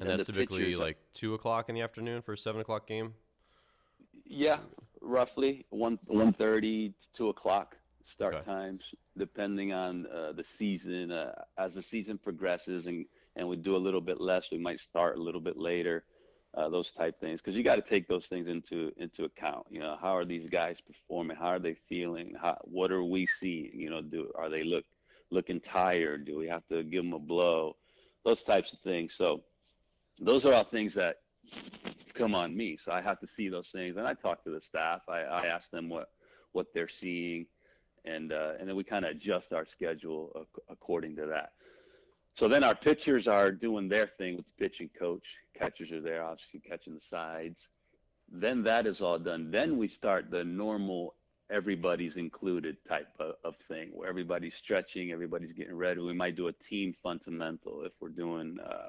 [0.00, 3.14] And, and that's typically like two o'clock in the afternoon for a seven o'clock game.
[4.24, 4.58] Yeah,
[5.00, 5.66] roughly.
[5.70, 8.44] One one thirty to two o'clock start okay.
[8.44, 11.12] times, depending on uh, the season.
[11.12, 13.06] Uh, as the season progresses, and
[13.36, 16.04] and we do a little bit less, we might start a little bit later
[16.56, 17.40] uh, those type things.
[17.40, 19.66] Because you got to take those things into into account.
[19.70, 21.36] You know how are these guys performing?
[21.36, 22.34] How are they feeling?
[22.40, 23.72] How, what are we seeing?
[23.74, 24.84] You know do are they look
[25.30, 26.26] looking tired?
[26.26, 27.76] Do we have to give them a blow?
[28.24, 29.14] Those types of things.
[29.14, 29.42] So
[30.20, 31.16] those are all things that
[32.14, 34.60] come on me so i have to see those things and i talk to the
[34.60, 36.10] staff i, I ask them what
[36.52, 37.46] what they're seeing
[38.04, 41.50] and uh, and then we kind of adjust our schedule according to that
[42.36, 45.26] So then our pitchers are doing their thing with the pitching coach.
[45.58, 47.70] Catchers are there, obviously catching the sides.
[48.30, 49.50] Then that is all done.
[49.50, 51.14] Then we start the normal
[51.50, 56.00] everybody's included type of, of, thing where everybody's stretching, everybody's getting ready.
[56.00, 58.88] We might do a team fundamental if we're doing uh,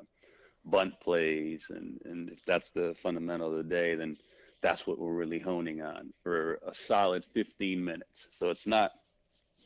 [0.66, 4.18] bunt plays, and, and if that's the fundamental of the day, then
[4.62, 8.28] that's what we're really honing on for a solid 15 minutes.
[8.38, 8.92] So it's not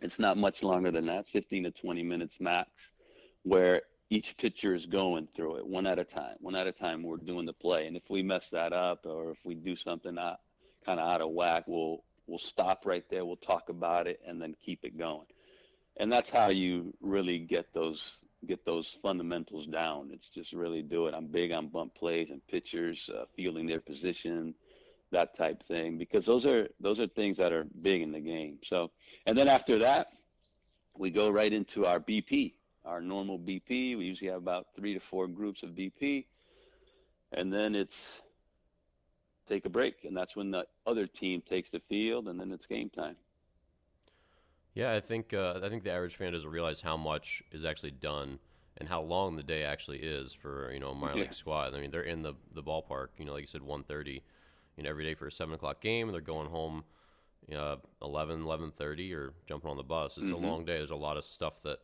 [0.01, 2.91] it's not much longer than that, 15 to 20 minutes max,
[3.43, 6.35] where each pitcher is going through it one at a time.
[6.39, 9.31] One at a time, we're doing the play, and if we mess that up or
[9.31, 10.37] if we do something out,
[10.85, 13.25] kind of out of whack, we'll we'll stop right there.
[13.25, 15.27] We'll talk about it and then keep it going.
[15.97, 20.09] And that's how you really get those get those fundamentals down.
[20.11, 21.13] It's just really do it.
[21.13, 24.55] I'm big on bunt plays and pitchers uh, their position,
[25.11, 28.57] that type thing, because those are those are things that are big in the game.
[28.63, 28.91] So,
[29.25, 30.07] and then after that,
[30.97, 32.53] we go right into our BP,
[32.85, 33.97] our normal BP.
[33.97, 36.25] We usually have about three to four groups of BP,
[37.33, 38.21] and then it's
[39.47, 42.65] take a break, and that's when the other team takes the field, and then it's
[42.65, 43.15] game time.
[44.73, 47.91] Yeah, I think uh, I think the average fan doesn't realize how much is actually
[47.91, 48.39] done
[48.77, 51.21] and how long the day actually is for you know a minor yeah.
[51.23, 51.75] league squad.
[51.75, 54.23] I mean, they're in the the ballpark, you know, like you said, one thirty,
[54.77, 56.83] you know, every day for a seven o'clock game, and they're going home,
[57.47, 60.17] you know, 11, 11.30 or jumping on the bus.
[60.17, 60.43] It's mm-hmm.
[60.43, 60.77] a long day.
[60.77, 61.79] There's a lot of stuff that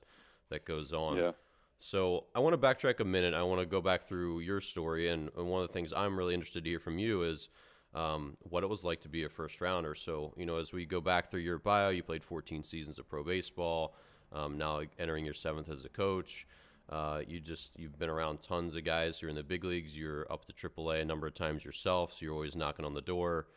[0.49, 1.17] that goes on.
[1.17, 1.31] Yeah.
[1.79, 3.33] So I want to backtrack a minute.
[3.33, 6.17] I want to go back through your story, and, and one of the things I'm
[6.17, 7.49] really interested to hear from you is
[7.93, 9.95] um, what it was like to be a first rounder.
[9.95, 13.09] So, you know, as we go back through your bio, you played 14 seasons of
[13.09, 13.95] pro baseball.
[14.31, 16.45] Um, now entering your seventh as a coach.
[16.89, 19.97] Uh, you just you've been around tons of guys who are in the big leagues.
[19.97, 23.01] You're up to AAA a number of times yourself, so you're always knocking on the
[23.01, 23.47] door.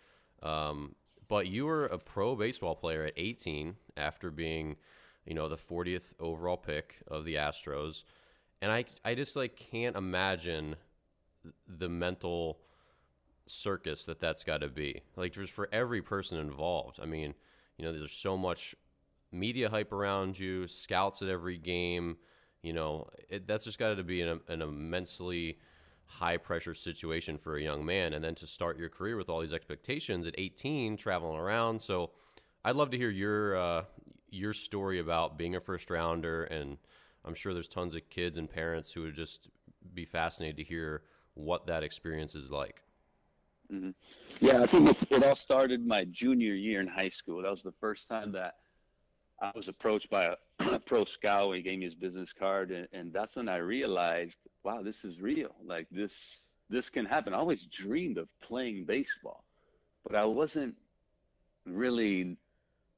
[0.43, 0.95] Um,
[1.29, 4.77] but you were a pro baseball player at 18 after being,
[5.25, 8.03] you know, the 40th overall pick of the Astros,
[8.61, 10.75] and I I just like can't imagine
[11.69, 12.59] the mental
[13.51, 15.03] circus that that's got to be.
[15.17, 16.99] Like just for every person involved.
[17.03, 17.35] I mean,
[17.77, 18.75] you know, there's so much
[19.33, 22.17] media hype around you, scouts at every game.
[22.63, 25.59] You know, it, that's just got to be an, an immensely
[26.05, 28.13] high pressure situation for a young man.
[28.13, 31.81] And then to start your career with all these expectations at 18, traveling around.
[31.81, 32.11] So
[32.65, 33.85] I'd love to hear your uh,
[34.29, 36.45] your story about being a first rounder.
[36.45, 36.79] And
[37.25, 39.49] I'm sure there's tons of kids and parents who would just
[39.95, 41.03] be fascinated to hear
[41.35, 42.83] what that experience is like.
[43.73, 43.91] Mm-hmm.
[44.41, 47.43] Yeah, I think it all started my junior year in high school.
[47.43, 48.55] That was the first time that
[49.41, 50.35] I was approached by a,
[50.73, 51.55] a pro scout.
[51.55, 55.21] He gave me his business card, and, and that's when I realized, wow, this is
[55.21, 55.55] real.
[55.65, 57.33] Like this, this can happen.
[57.33, 59.45] I always dreamed of playing baseball,
[60.05, 60.75] but I wasn't
[61.65, 62.37] really.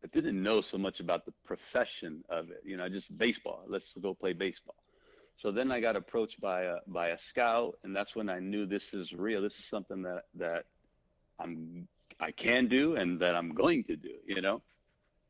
[0.04, 2.62] I didn't know so much about the profession of it.
[2.64, 3.62] You know, just baseball.
[3.68, 4.81] Let's go play baseball.
[5.42, 8.64] So then I got approached by a by a scout, and that's when I knew
[8.64, 9.42] this is real.
[9.42, 10.66] This is something that that
[11.40, 11.88] I'm
[12.20, 14.14] I can do and that I'm going to do.
[14.24, 14.62] You know.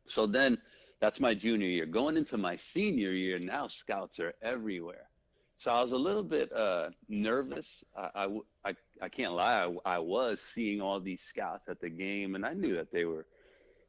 [0.07, 0.59] So then
[1.01, 1.87] that's my junior year.
[1.87, 5.09] Going into my senior year, now scouts are everywhere.
[5.57, 7.83] So I was a little bit uh, nervous.
[7.97, 8.27] I, I,
[8.67, 9.65] I, I, can't lie.
[9.87, 13.07] I, I was seeing all these scouts at the game, and I knew that they
[13.07, 13.27] were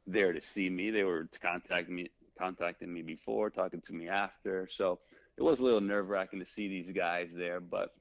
[0.06, 0.90] there to see me.
[0.90, 4.68] They were contacting me, contacting me before, talking to me after.
[4.70, 5.00] So
[5.36, 7.94] it was a little nerve wracking to see these guys there, but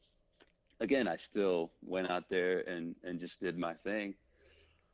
[0.80, 4.14] again, I still went out there and, and just did my thing.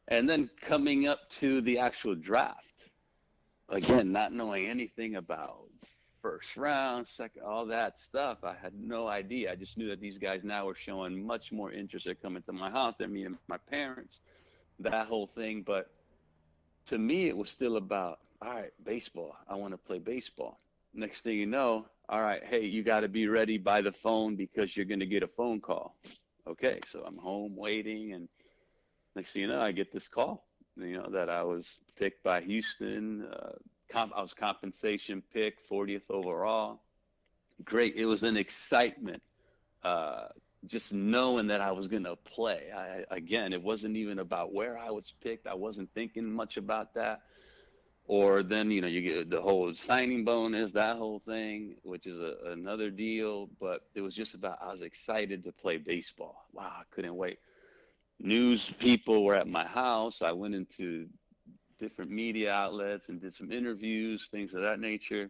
[0.08, 2.90] And then coming up to the actual draft,
[3.70, 5.66] again, not knowing anything about
[6.22, 9.52] first round, second, all that stuff, I had no idea.
[9.52, 12.06] I just knew that these guys now were showing much more interest.
[12.06, 14.22] They're coming to my house, they're meeting my parents,
[14.80, 15.64] that whole thing.
[15.66, 15.92] But
[16.88, 19.36] to me, it was still about, all right, baseball.
[19.48, 20.60] I want to play baseball.
[20.94, 24.36] Next thing you know, all right, hey, you got to be ready by the phone
[24.36, 25.96] because you're going to get a phone call.
[26.48, 28.28] Okay, so I'm home waiting, and
[29.16, 30.44] next thing you know, I get this call.
[30.76, 33.28] You know that I was picked by Houston.
[33.32, 33.52] Uh,
[33.92, 36.82] comp- I was compensation pick, 40th overall.
[37.64, 37.96] Great.
[37.96, 39.22] It was an excitement.
[39.84, 40.30] Uh,
[40.66, 42.72] just knowing that I was going to play.
[42.76, 45.48] I, again, it wasn't even about where I was picked.
[45.48, 47.22] I wasn't thinking much about that
[48.10, 52.20] or then you know you get the whole signing bonus that whole thing which is
[52.20, 53.48] a, another deal.
[53.62, 56.48] But it was just about i was excited to play baseball.
[56.52, 57.38] Wow i couldn't wait.
[58.20, 60.22] News people were at my house.
[60.22, 61.08] I went into
[61.80, 65.30] different media outlets and did some interviews things of that nature.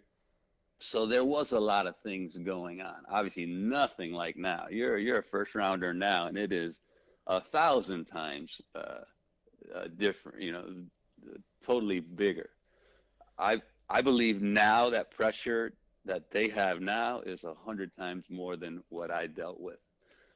[0.79, 3.03] So there was a lot of things going on.
[3.11, 4.67] Obviously nothing like now.
[4.71, 6.79] You're you're a first rounder now and it is
[7.27, 9.03] a thousand times uh,
[9.75, 10.63] uh, different you know
[11.61, 12.49] totally bigger
[13.39, 15.73] I I believe now that pressure
[16.05, 19.79] that they have now is a hundred times more than what I dealt with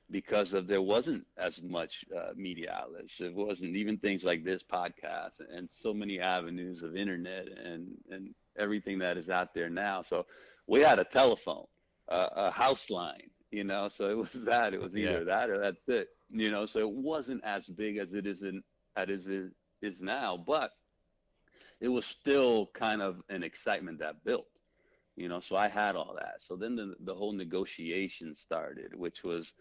[0.09, 3.19] because of there wasn't as much uh, media outlets.
[3.21, 8.33] It wasn't even things like this podcast and so many avenues of internet and and
[8.57, 10.01] everything that is out there now.
[10.01, 10.25] So
[10.67, 11.65] we had a telephone,
[12.09, 13.87] uh, a house line, you know.
[13.87, 14.73] So it was that.
[14.73, 15.23] It was either yeah.
[15.25, 16.65] that or that's it, you know.
[16.65, 18.63] So it wasn't as big as it is in
[18.95, 20.71] as it is now, but
[21.79, 24.47] it was still kind of an excitement that built
[25.15, 26.35] you know so i had all that.
[26.39, 29.53] So then the, the whole negotiation started which was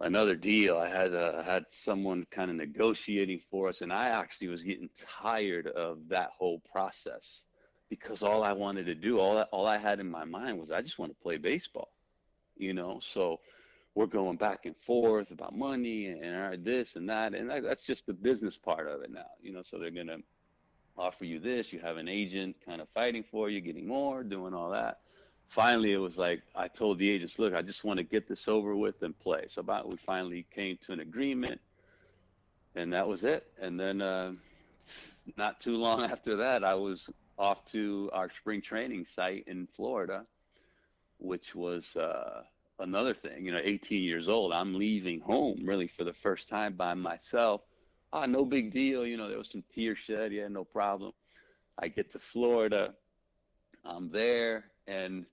[0.00, 0.78] another deal.
[0.78, 4.90] I had uh, had someone kind of negotiating for us and i actually was getting
[4.98, 7.46] tired of that whole process
[7.88, 10.70] because all i wanted to do all, that, all i had in my mind was
[10.70, 11.90] i just want to play baseball
[12.56, 12.98] you know?
[13.02, 13.40] So
[13.94, 18.06] we're going back and forth about money and, and this and that and that's just
[18.06, 19.62] the business part of it now you know?
[19.62, 20.18] So they're going to
[20.96, 21.72] offer you this.
[21.72, 25.00] You have an agent kind of fighting for you, getting more, doing all that.
[25.46, 28.48] Finally, it was like I told the agents, "Look, I just want to get this
[28.48, 31.60] over with and play." So about we finally came to an agreement,
[32.74, 33.46] and that was it.
[33.60, 34.32] And then, uh,
[35.36, 40.24] not too long after that, I was off to our spring training site in Florida,
[41.18, 42.42] which was uh,
[42.78, 43.44] another thing.
[43.44, 47.62] You know, 18 years old, I'm leaving home really for the first time by myself
[48.12, 49.06] ah, no big deal.
[49.06, 50.32] You know, there was some tears shed.
[50.32, 51.12] Yeah, no problem.
[51.78, 52.94] I get to Florida.
[53.84, 55.26] I'm there, and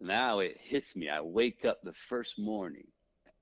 [0.00, 1.08] now it hits me.
[1.08, 2.86] I wake up the first morning.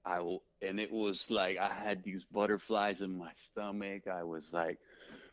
[0.04, 4.06] I will, and it was like I had these butterflies in my stomach.
[4.06, 4.78] I was like,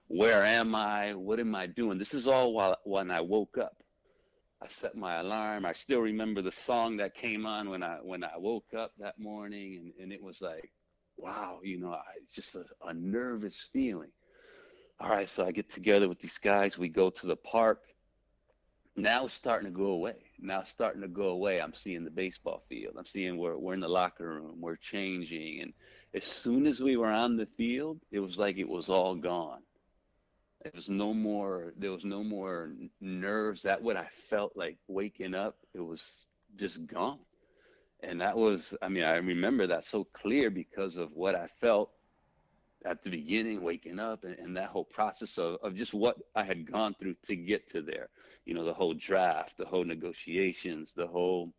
[0.08, 1.14] "Where am I?
[1.14, 3.84] What am I doing?" This is all while when I woke up.
[4.62, 5.66] I set my alarm.
[5.66, 9.20] I still remember the song that came on when I when I woke up that
[9.20, 10.72] morning, and, and it was like,
[11.18, 14.12] wow, you know, I, just a, a nervous feeling.
[15.00, 16.78] All right, so I get together with these guys.
[16.78, 17.82] We go to the park.
[18.96, 20.16] Now it's starting to go away.
[20.40, 21.62] Now it's starting to go away.
[21.62, 22.96] I'm seeing the baseball field.
[22.98, 24.56] I'm seeing we're, we're in the locker room.
[24.60, 25.62] We're changing.
[25.62, 25.74] And
[26.16, 29.62] as soon as we were on the field, it was like it was all gone.
[30.64, 31.74] There was no more.
[31.78, 33.62] There was no more nerves.
[33.62, 35.58] That what I felt like waking up.
[35.76, 36.26] It was
[36.56, 37.20] just gone
[38.02, 41.92] and that was i mean i remember that so clear because of what i felt
[42.86, 46.44] at the beginning waking up and, and, that whole process of, of just what i
[46.44, 48.08] had gone through to get to there.
[48.46, 51.52] You know the whole draft the whole negotiations the whole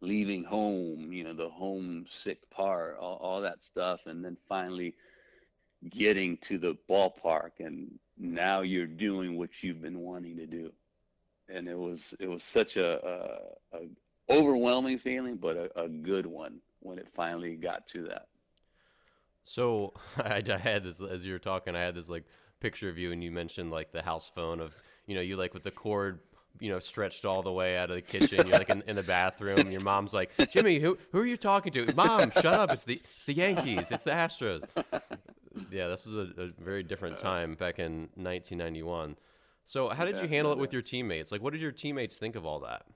[0.00, 4.94] leaving home you know the homesick part all, all that stuff and then finally
[5.90, 10.72] getting to the ballpark and now you're doing what you've been wanting to do.
[11.48, 13.04] And it was it was such a,
[13.72, 13.80] a, a
[14.32, 18.26] overwhelming feeling, but a, a good one when it finally got to that.
[19.44, 21.74] So I, I, had this as you were talking.
[21.76, 22.24] I had this like
[22.60, 24.74] picture of you, and you mentioned like the house phone of
[25.06, 26.20] you know you like with the cord
[26.60, 28.46] you know stretched all the way out of the kitchen.
[28.46, 29.70] You're like in, in the bathroom.
[29.70, 31.94] Your mom's like, Jimmy, who who are you talking to?
[31.96, 32.70] Mom, shut up!
[32.72, 33.90] It's the it's the Yankees.
[33.90, 34.64] It's the Astros.
[35.70, 39.16] Yeah, this was a, a very different time back in 1991.
[39.66, 41.30] So how did you handle it with your teammates?
[41.30, 42.86] Like, what did your teammates think of all that?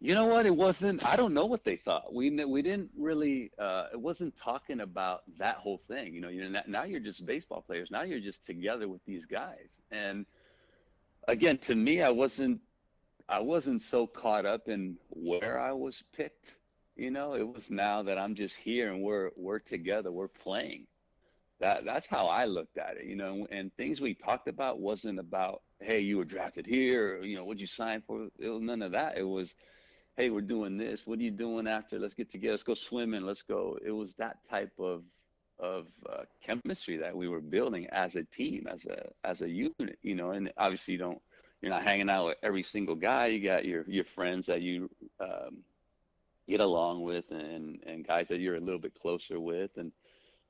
[0.00, 0.46] You know what?
[0.46, 1.04] It wasn't.
[1.04, 2.14] I don't know what they thought.
[2.14, 3.50] We we didn't really.
[3.58, 6.14] Uh, it wasn't talking about that whole thing.
[6.14, 6.28] You know.
[6.28, 6.60] You know.
[6.68, 7.90] Now you're just baseball players.
[7.90, 9.80] Now you're just together with these guys.
[9.90, 10.24] And
[11.26, 12.60] again, to me, I wasn't.
[13.28, 16.46] I wasn't so caught up in where I was picked.
[16.96, 20.12] You know, it was now that I'm just here and we're we're together.
[20.12, 20.86] We're playing.
[21.60, 23.06] That that's how I looked at it.
[23.06, 27.18] You know, and things we talked about wasn't about hey, you were drafted here.
[27.18, 28.28] Or, you know, what'd you sign for?
[28.38, 29.18] It none of that.
[29.18, 29.54] It was
[30.18, 31.06] hey, we're doing this.
[31.06, 31.96] What are you doing after?
[31.96, 32.54] Let's get together.
[32.54, 33.22] Let's go swimming.
[33.22, 33.78] Let's go.
[33.86, 35.04] It was that type of
[35.60, 39.98] of uh, chemistry that we were building as a team, as a as a unit.
[40.02, 41.22] You know, and obviously you don't
[41.62, 43.26] you're not hanging out with every single guy.
[43.26, 45.58] You got your your friends that you um,
[46.48, 49.92] get along with, and and guys that you're a little bit closer with, and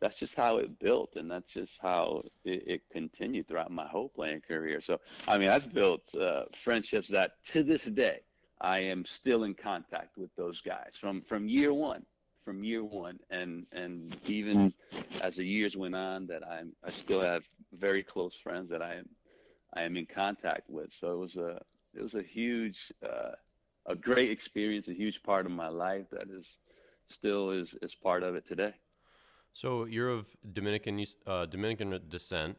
[0.00, 4.08] that's just how it built, and that's just how it, it continued throughout my whole
[4.08, 4.80] playing career.
[4.80, 8.20] So, I mean, I've built uh, friendships that to this day
[8.60, 12.04] I am still in contact with those guys from from year one,
[12.44, 14.72] from year one, and and even
[15.20, 18.94] as the years went on, that I'm I still have very close friends that I
[18.94, 19.08] am
[19.74, 20.92] I am in contact with.
[20.92, 21.60] So it was a
[21.94, 23.32] it was a huge uh,
[23.86, 26.58] a great experience, a huge part of my life that is
[27.06, 28.74] still is is part of it today.
[29.52, 32.56] So you're of Dominican uh, Dominican descent.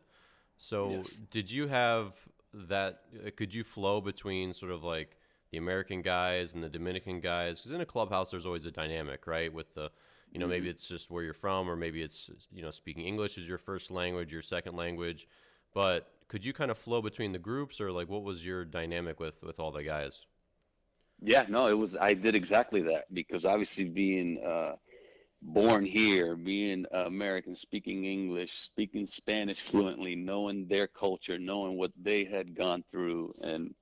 [0.57, 1.09] So yes.
[1.31, 2.13] did you have
[2.53, 3.03] that?
[3.35, 5.18] Could you flow between sort of like
[5.51, 7.59] the American guys and the Dominican guys?
[7.59, 9.51] Because in a clubhouse, there's always a dynamic, right?
[9.51, 9.91] With the,
[10.31, 10.51] you know, mm-hmm.
[10.51, 13.57] maybe it's just where you're from, or maybe it's, you know, speaking English is your
[13.57, 15.27] first language, your second language.
[15.73, 19.19] But could you kind of flow between the groups, or like what was your dynamic
[19.19, 20.25] with with all the guys?
[21.21, 21.95] Yeah, no, it was.
[21.95, 24.75] I did exactly that because obviously being uh,
[25.41, 32.23] born here, being American, speaking English, speaking Spanish fluently, knowing their culture, knowing what they
[32.23, 33.73] had gone through, and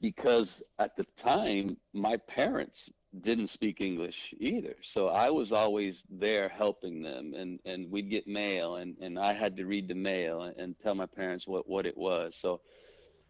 [0.00, 2.90] because at the time my parents
[3.20, 4.76] didn't speak English either.
[4.82, 9.32] So I was always there helping them and, and we'd get mail and, and I
[9.32, 12.36] had to read the mail and, and tell my parents what, what it was.
[12.36, 12.60] So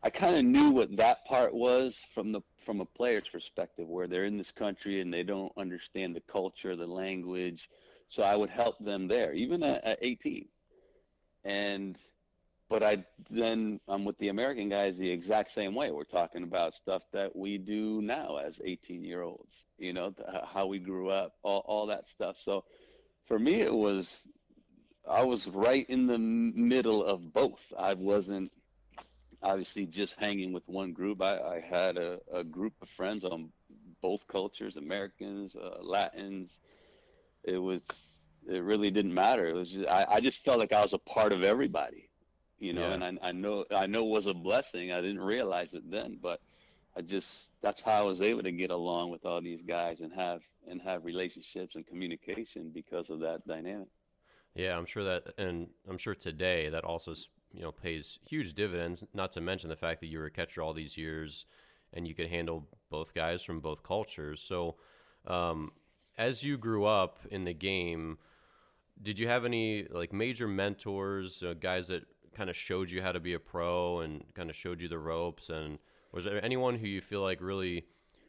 [0.03, 4.07] I kind of knew what that part was from the from a player's perspective where
[4.07, 7.69] they're in this country and they don't understand the culture, the language.
[8.09, 10.47] So I would help them there, even at, at 18.
[11.45, 11.99] And
[12.69, 15.91] but I then I'm with the American guys the exact same way.
[15.91, 20.14] We're talking about stuff that we do now as 18 year olds, you know,
[20.53, 22.37] how we grew up, all, all that stuff.
[22.41, 22.64] So
[23.27, 24.29] for me, it was,
[25.09, 27.73] I was right in the middle of both.
[27.79, 28.53] I wasn't
[29.43, 31.23] obviously just hanging with one group.
[31.23, 33.51] I, I had a, a, group of friends on
[34.03, 36.59] both cultures, Americans, uh, Latins.
[37.45, 37.87] It was,
[38.51, 39.47] it really didn't matter.
[39.47, 42.08] It was, just, I, I just felt like I was a part of everybody
[42.59, 42.95] you know, yeah.
[42.95, 44.93] and I, I know I know it was a blessing.
[44.93, 46.41] I didn't realize it then, but
[46.97, 50.13] I just that's how I was able to get along with all these guys and
[50.13, 53.89] have and have relationships and communication because of that dynamic.
[54.55, 57.15] Yeah, I'm sure that, and I'm sure today that also
[57.53, 59.05] you know pays huge dividends.
[59.15, 61.47] Not to mention the fact that you were a catcher all these years,
[61.93, 64.43] and you could handle both guys from both cultures.
[64.43, 64.77] So,
[65.27, 65.71] um,
[66.17, 68.19] as you grew up in the game,
[69.01, 72.03] did you have any like major mentors, uh, guys that
[72.39, 74.99] kind of showed you how to be a pro and kind of showed you the
[74.99, 75.51] ropes?
[75.51, 75.78] And
[76.12, 77.86] was there anyone who you feel like really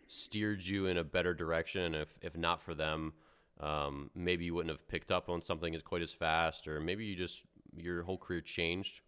[0.07, 1.93] steered you in a better direction?
[1.93, 3.14] If, if not for them,
[3.60, 7.05] um, maybe you wouldn't have picked up on something as quite as fast, or maybe
[7.05, 7.43] you just
[7.76, 9.01] your whole career changed.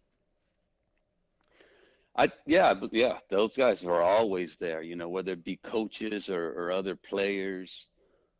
[2.14, 4.82] I yeah, yeah, those guys are always there.
[4.82, 7.86] You know, whether it be coaches or, or other players.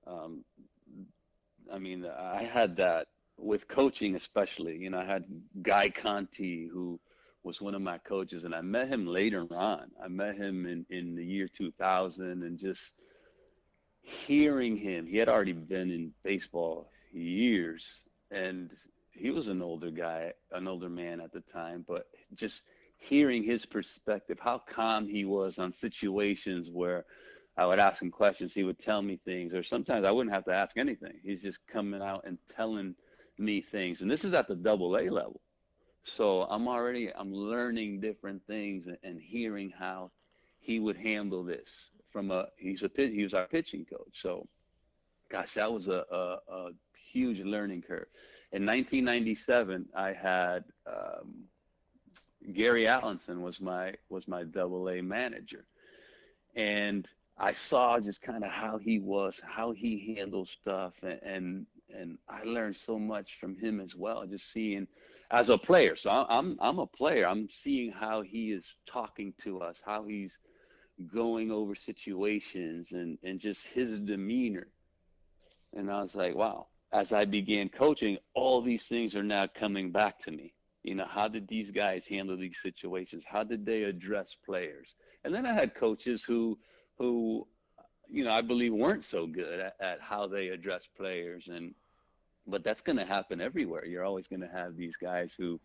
[0.06, 0.44] Um,
[1.72, 3.06] I mean, I had that
[3.42, 5.24] with coaching especially you know i had
[5.62, 6.98] guy conti who
[7.42, 10.86] was one of my coaches and i met him later on i met him in,
[10.90, 12.94] in the year 2000 and just
[14.00, 18.70] hearing him he had already been in baseball years and
[19.10, 22.62] he was an older guy an older man at the time but just
[22.96, 27.04] hearing his perspective how calm he was on situations where
[27.54, 28.54] I would ask him questions.
[28.54, 31.20] He would tell me things, or sometimes I wouldn't have to ask anything.
[31.22, 32.94] He's just coming out and telling
[33.42, 34.02] me things.
[34.02, 35.40] And this is at the double a level.
[36.04, 40.10] So i'm already i'm learning different things and, hearing how
[40.60, 44.12] he would handle this from a he's a he was our pitching coach.
[44.12, 44.46] So
[45.30, 46.70] gosh that was a, a, a
[47.12, 48.06] huge learning curve.
[48.52, 51.44] In 1997 i had um,
[52.52, 55.64] gary allenson was my was my double a manager.
[56.54, 61.66] And I saw just kind of how he was, how he handled stuff, and, and
[61.98, 64.26] and I learned so much from him as well.
[64.26, 64.86] Just seeing
[65.30, 67.26] as a player, so I'm I'm a player.
[67.26, 70.38] I'm seeing how he is talking to us, how he's
[71.12, 74.68] going over situations, and and just his demeanor.
[75.74, 76.68] And I was like, wow.
[76.92, 80.52] As I began coaching, all these things are now coming back to me.
[80.82, 83.24] You know, how did these guys handle these situations?
[83.26, 84.96] How did they address players?
[85.24, 86.58] And then I had coaches who
[86.98, 87.46] who
[88.10, 91.74] you know I believe weren't so good at, at how they address players and
[92.46, 93.84] but that's going to happen everywhere.
[93.84, 95.60] You're always going to have these guys who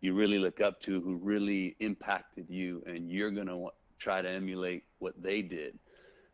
[0.00, 3.68] you really look up to, who really impacted you, and you're going to
[3.98, 5.78] try to emulate what they did.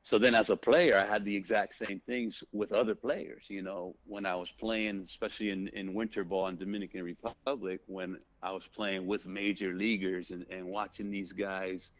[0.03, 3.47] So then, as a player, I had the exact same things with other players.
[3.49, 8.19] You know, when I was playing, especially in, in winter ball in Dominican Republic, when
[8.41, 11.91] I was playing with major leaguers and, and watching these guys,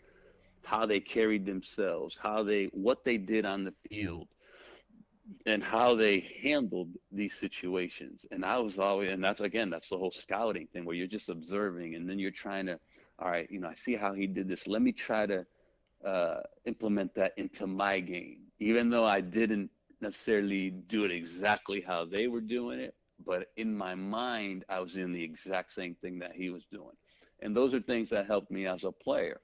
[0.63, 4.29] how they carried themselves, how they what they did on the field,
[5.47, 8.27] and how they handled these situations.
[8.31, 11.29] And I was always, and that's again, that's the whole scouting thing where you're just
[11.29, 12.79] observing and then you're trying to,
[13.19, 14.67] all right, you know, I see how he did this.
[14.67, 15.47] Let me try to
[16.05, 19.71] uh, implement that into my game, even though I didn't
[20.01, 22.95] necessarily do it exactly how they were doing it.
[23.25, 26.95] But in my mind, I was in the exact same thing that he was doing.
[27.41, 29.41] And those are things that helped me as a player.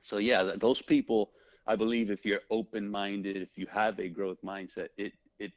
[0.00, 1.30] So, yeah, those people
[1.66, 5.52] I believe if you're open minded, if you have a growth mindset, it it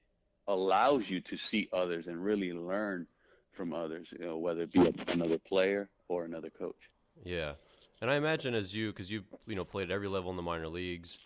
[0.47, 3.07] allows you to see others and really learn
[3.51, 6.89] from others, you know, whether it be another player or another coach.
[7.23, 7.53] Yeah.
[8.01, 10.41] And I imagine as you, because you've you know played at every level in the
[10.41, 11.19] minor leagues,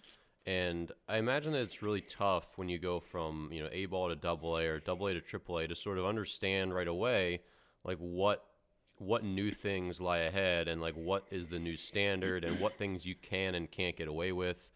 [0.45, 4.09] and I imagine that it's really tough when you go from you know A ball
[4.09, 7.41] to Double A or Double A to Triple A to sort of understand right away
[7.83, 8.43] like what
[8.97, 13.05] what new things lie ahead and like what is the new standard and what things
[13.05, 14.69] you can and can't get away with.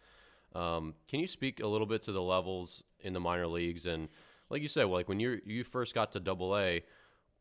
[0.54, 4.08] Um, can you speak a little bit to the levels in the minor leagues and
[4.50, 6.82] like you said, like when you you first got to Double A,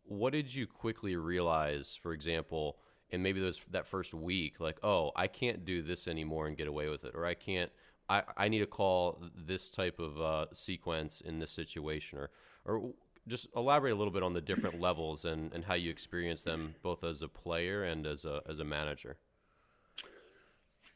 [0.03, 2.77] what did you quickly realize, for example,
[3.09, 6.67] in maybe those that first week, like, oh, I can't do this anymore and get
[6.67, 7.71] away with it, or I can't,
[8.09, 12.29] I, I need to call this type of uh, sequence in this situation, or
[12.65, 12.91] or
[13.27, 16.75] just elaborate a little bit on the different levels and, and how you experience them
[16.81, 19.17] both as a player and as a as a manager.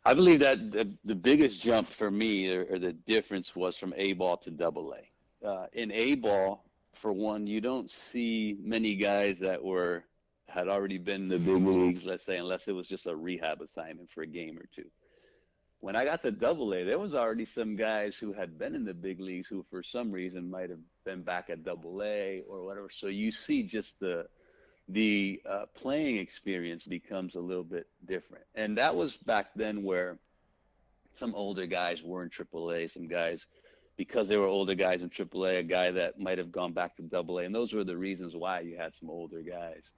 [0.03, 3.93] I believe that the, the biggest jump for me or, or the difference was from
[3.97, 5.47] A ball to double A.
[5.47, 10.03] Uh, in A ball, for one, you don't see many guys that were
[10.49, 13.61] had already been in the big leagues, let's say, unless it was just a rehab
[13.61, 14.85] assignment for a game or two.
[15.79, 18.83] When I got to double A, there was already some guys who had been in
[18.83, 22.63] the big leagues who, for some reason, might have been back at double A or
[22.63, 22.89] whatever.
[22.91, 24.27] So you see just the
[24.87, 28.43] the uh, playing experience becomes a little bit different.
[28.55, 30.19] And that was back then where
[31.13, 33.47] some older guys were in triple A, some guys
[33.97, 36.95] because they were older guys in AAA, a a guy that might have gone back
[36.95, 39.91] to AA, and those were the reasons why you had some older guys.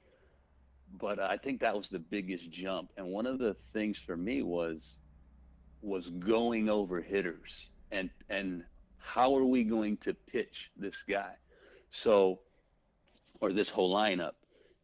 [0.99, 4.43] But I think that was the biggest jump, and one of the things for me
[4.43, 4.99] was
[5.81, 8.63] was going over hitters and and
[9.03, 11.33] how are we going to pitch this guy,
[11.91, 12.39] so
[13.41, 14.33] or this whole lineup,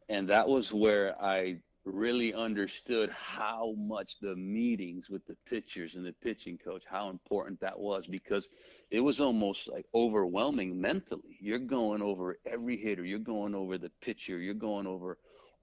[0.10, 6.06] and that was where I really understood how much the meetings with the pitchers and
[6.06, 8.48] the pitching coach how important that was because
[8.92, 11.38] it was almost like overwhelming mentally.
[11.40, 13.06] You're going over every hitter.
[13.06, 14.38] You're going over the pitcher.
[14.38, 15.18] You're going over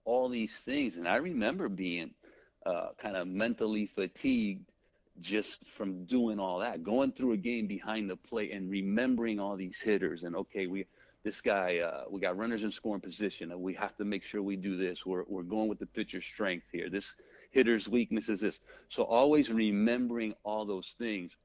[0.04, 0.96] all these things.
[0.96, 2.12] And i remember being
[2.64, 4.70] uh, kind of mentally fatigued
[5.20, 9.56] just from doing all that going through a game behind the plate and remembering all
[9.56, 10.84] these hitters and okay we
[11.26, 14.40] this guy, uh, we got runners in scoring position, and we have to make sure
[14.44, 15.04] we do this.
[15.04, 16.88] We're, we're going with the pitcher's strength here.
[16.88, 17.16] This
[17.50, 18.60] hitter's weakness is this.
[18.90, 21.36] So always remembering all those things.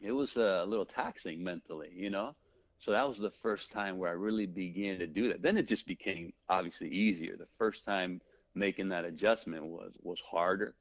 [0.00, 2.34] It was a little taxing mentally, you know?
[2.80, 5.40] So that was the first time where I really began to do that.
[5.40, 7.36] Then it just became obviously easier.
[7.36, 8.20] The first time
[8.56, 10.74] making that adjustment was was harder,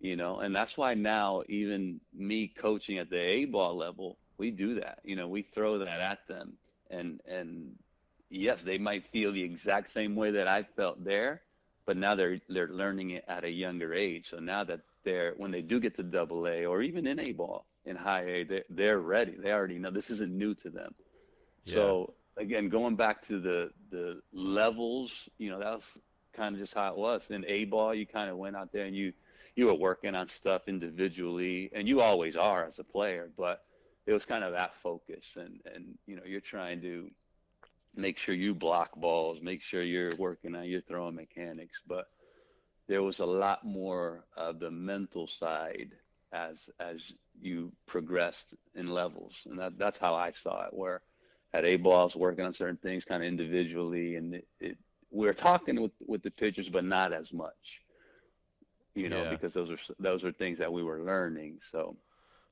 [0.00, 4.50] you know, and that's why now even me coaching at the A ball level, we
[4.50, 5.00] do that.
[5.04, 6.56] You know, we throw that at them
[6.90, 7.76] and and
[8.28, 11.42] yes, they might feel the exact same way that I felt there,
[11.86, 14.28] but now they're they're learning it at a younger age.
[14.28, 17.32] So now that they're when they do get to double A or even in A
[17.32, 19.36] ball in high A, they're, they're ready.
[19.38, 20.94] They already know this isn't new to them.
[21.64, 21.74] Yeah.
[21.74, 25.98] So again, going back to the the levels, you know, that was
[26.32, 27.30] kind of just how it was.
[27.30, 29.12] In A ball, you kind of went out there and you
[29.56, 33.62] you were working on stuff individually, and you always are as a player, but
[34.06, 35.36] it was kind of that focus.
[35.36, 37.10] And and you know you're trying to
[37.94, 42.06] make sure you block balls make sure you're working on your throwing mechanics but
[42.88, 45.90] there was a lot more of the mental side
[46.32, 49.42] as as you progressed in levels.
[49.48, 51.02] And that that's how i saw it where
[51.52, 54.78] at a balls working on certain things kind of individually and it, it
[55.10, 57.82] we're talking with with the pitchers but not as much
[59.00, 59.30] you know yeah.
[59.30, 61.96] because those are those are things that we were learning so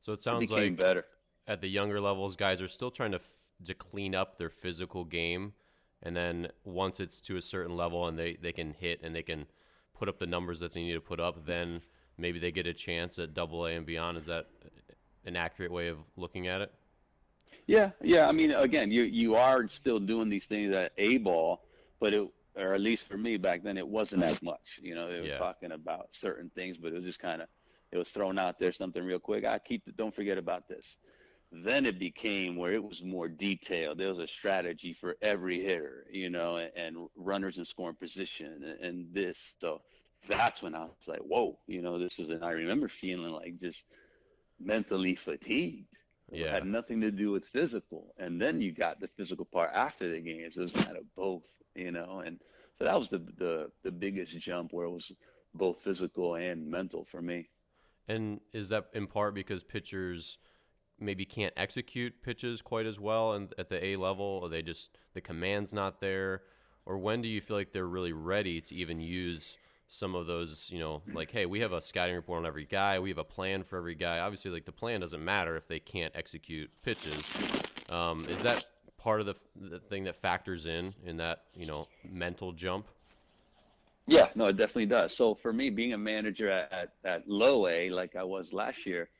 [0.01, 1.05] so it sounds it like better
[1.49, 5.05] at the younger levels, guys are still trying to f- to clean up their physical
[5.05, 5.55] game,
[6.03, 9.23] and then once it's to a certain level and they they can hit and they
[9.23, 9.47] can
[9.99, 11.81] put up the numbers that they need to put up, then
[12.19, 14.19] maybe they get a chance at Double A and beyond.
[14.19, 14.47] Is that
[15.25, 16.73] an accurate way of looking at it?
[17.67, 18.29] Yeah, yeah.
[18.29, 21.65] I mean, again, you you are still doing these things at A ball,
[21.99, 22.29] but it
[22.59, 24.81] or at least for me back then, it wasn't as much.
[24.83, 25.39] You know, they were yeah.
[25.39, 27.49] talking about certain things, but it was just kind of
[27.91, 29.45] it was thrown out there something real quick.
[29.45, 30.99] I keep the, don't forget about this.
[31.51, 33.97] Then it became where it was more detailed.
[33.97, 38.63] There was a strategy for every hitter, you know, and, and runners in scoring position
[38.63, 39.55] and, and, this.
[39.59, 39.81] So
[40.27, 43.59] that's when I was like, whoa, you know, this is, and I remember feeling like
[43.59, 43.83] just
[44.61, 45.87] mentally fatigued.
[46.31, 46.53] Yeah.
[46.53, 48.15] Had nothing to do with physical.
[48.19, 50.57] And then you got the physical part after the games.
[50.57, 51.43] It was kind of both,
[51.75, 52.39] you know, and
[52.79, 55.11] so that was the, the, the biggest jump where it was
[55.55, 57.49] both physical and mental for me.
[58.09, 60.39] And is that in part because pitchers–
[61.01, 64.99] maybe can't execute pitches quite as well and at the A level, or they just
[65.15, 66.43] the command's not there,
[66.87, 69.57] or when do you feel like they're really ready to even use
[69.89, 70.71] some of those?
[70.71, 73.25] You know, like hey, we have a scouting report on every guy, we have a
[73.25, 74.21] plan for every guy.
[74.21, 77.31] Obviously, like the plan doesn't matter if they can't execute pitches.
[77.91, 78.67] Um, is that
[78.99, 82.87] part of the, the thing that factors in in that you know mental jump?
[84.07, 85.15] Yeah, no, it definitely does.
[85.15, 88.87] So for me, being a manager at, at, at low A, like I was last
[88.87, 89.11] year,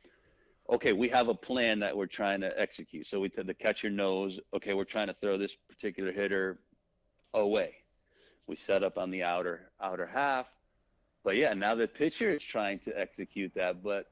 [0.71, 3.07] okay, we have a plan that we're trying to execute.
[3.07, 6.59] So we the catcher knows, okay, we're trying to throw this particular hitter
[7.35, 7.75] away.
[8.47, 10.51] We set up on the outer outer half.
[11.29, 14.07] But yeah, now the pitcher is trying to execute that, but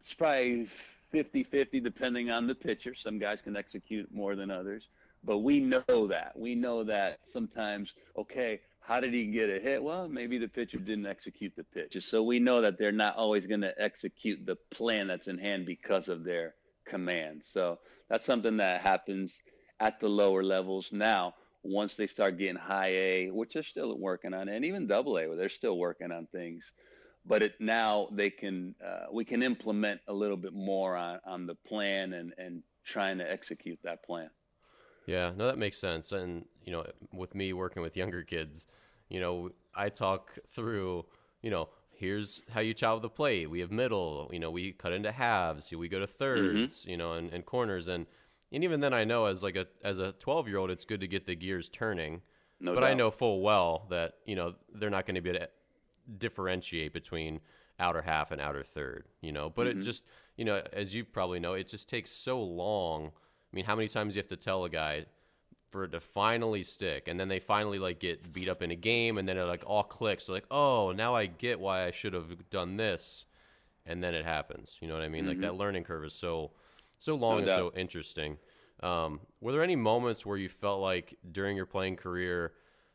[0.00, 0.66] it's probably
[1.12, 2.92] 50-50 depending on the pitcher.
[2.92, 4.88] Some guys can execute more than others.
[5.22, 6.32] But we know that.
[6.34, 9.80] We know that sometimes, okay, how did he get a hit?
[9.80, 11.96] Well, maybe the pitcher didn't execute the pitch.
[12.04, 15.66] So we know that they're not always going to execute the plan that's in hand
[15.66, 17.44] because of their command.
[17.44, 17.78] So
[18.08, 19.40] that's something that happens
[19.78, 21.34] at the lower levels now.
[21.64, 25.26] Once they start getting high A, which they're still working on, and even double A,
[25.26, 26.72] where they're still working on things,
[27.24, 31.46] but it now they can uh, we can implement a little bit more on, on
[31.46, 34.30] the plan and and trying to execute that plan.
[35.06, 36.12] Yeah, no, that makes sense.
[36.12, 38.66] And you know, with me working with younger kids,
[39.08, 41.06] you know, I talk through,
[41.42, 43.50] you know, here's how you chop the plate.
[43.50, 45.70] We have middle, you know, we cut into halves.
[45.72, 46.90] We go to 3rds mm-hmm.
[46.90, 47.88] you know, and, and corners.
[47.88, 48.06] And
[48.52, 51.00] and even then, I know as like a as a 12 year old, it's good
[51.00, 52.22] to get the gears turning.
[52.60, 52.90] No but doubt.
[52.90, 55.48] I know full well that you know they're not going to be able to
[56.18, 57.40] differentiate between
[57.80, 59.06] outer half and outer third.
[59.20, 59.80] You know, but mm-hmm.
[59.80, 60.04] it just
[60.36, 63.12] you know, as you probably know, it just takes so long
[63.54, 65.06] I mean, how many times do you have to tell a guy
[65.70, 68.76] for it to finally stick, and then they finally like get beat up in a
[68.76, 70.26] game, and then it like all clicks.
[70.26, 73.26] They're like, oh, now I get why I should have done this,
[73.86, 74.76] and then it happens.
[74.80, 75.20] You know what I mean?
[75.20, 75.28] Mm-hmm.
[75.28, 76.50] Like that learning curve is so
[77.04, 78.38] so long no and so interesting.
[78.82, 82.52] Um, were there any moments where you felt like during your playing career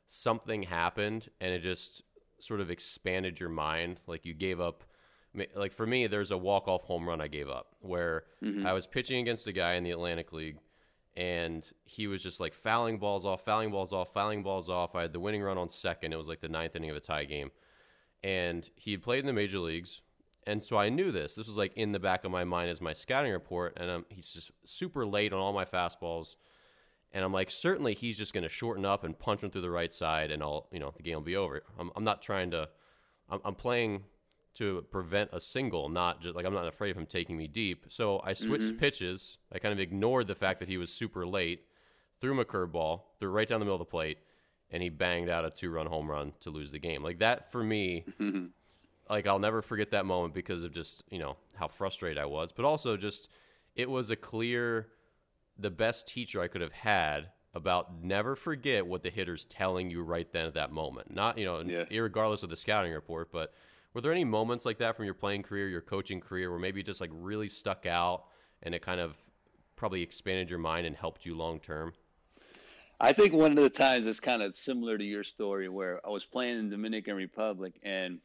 [0.08, 2.04] something happened and it just
[2.40, 4.02] sort of expanded your mind?
[4.08, 4.84] Like you gave up
[5.56, 8.66] like for me, there's a walk off home run I gave up where mm-hmm.
[8.66, 10.58] I was pitching against a guy in the Atlantic League,
[11.16, 14.96] and he was just like fouling balls off, fouling balls off, fouling balls off.
[14.96, 16.14] I had the winning run on second.
[16.14, 17.52] It was like the ninth inning of a tie game,
[18.24, 20.02] and he had played in the major leagues.
[20.50, 21.36] And so I knew this.
[21.36, 23.78] This was like in the back of my mind as my scouting report.
[23.78, 26.36] And um, he's just super late on all my fastballs.
[27.12, 29.70] And I'm like, certainly he's just going to shorten up and punch him through the
[29.70, 31.62] right side, and I'll, you know, the game will be over.
[31.78, 32.70] I'm, I'm not trying to.
[33.30, 34.04] I'm, I'm playing
[34.56, 37.86] to prevent a single, not just like I'm not afraid of him taking me deep.
[37.90, 38.78] So I switched mm-hmm.
[38.78, 39.38] pitches.
[39.52, 41.62] I kind of ignored the fact that he was super late,
[42.20, 44.18] threw him a curveball, threw right down the middle of the plate,
[44.70, 47.04] and he banged out a two run home run to lose the game.
[47.04, 48.48] Like that for me, mm-hmm.
[49.10, 52.52] Like I'll never forget that moment because of just, you know, how frustrated I was,
[52.52, 53.30] but also just
[53.76, 54.90] it was a clear
[55.58, 60.04] the best teacher I could have had about never forget what the hitter's telling you
[60.04, 61.14] right then at that moment.
[61.14, 61.86] Not, you know, yeah.
[61.90, 63.54] regardless of the scouting report, but
[63.94, 66.84] were there any moments like that from your playing career, your coaching career, where maybe
[66.84, 68.26] just like really stuck out
[68.62, 69.18] and it kind of
[69.76, 71.94] probably expanded your mind and helped you long term?
[73.02, 76.10] I think one of the times that's kind of similar to your story, where I
[76.10, 78.20] was playing in Dominican Republic and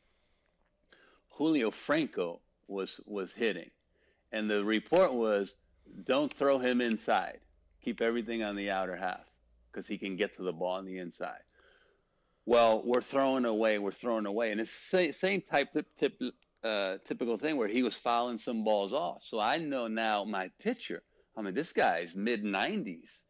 [1.36, 3.70] Julio Franco was was hitting,
[4.32, 5.56] and the report was,
[6.04, 7.40] "Don't throw him inside.
[7.82, 9.30] Keep everything on the outer half
[9.70, 11.42] because he can get to the ball on the inside."
[12.46, 14.52] well, we're throwing away, we're throwing away.
[14.52, 16.20] And it's the same type, tip,
[16.62, 19.22] uh, typical thing where he was fouling some balls off.
[19.22, 21.02] So I know now my pitcher,
[21.36, 23.22] I mean, this guy's mid 90s.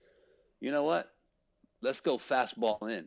[0.61, 1.11] You know what?
[1.81, 3.07] Let's go fastball in.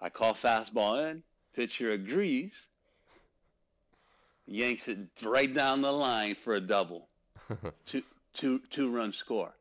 [0.00, 1.22] I call fastball in,
[1.54, 2.68] pitcher agrees,
[4.46, 7.08] yanks it right down the line for a double,
[7.86, 9.54] two, two, two run score.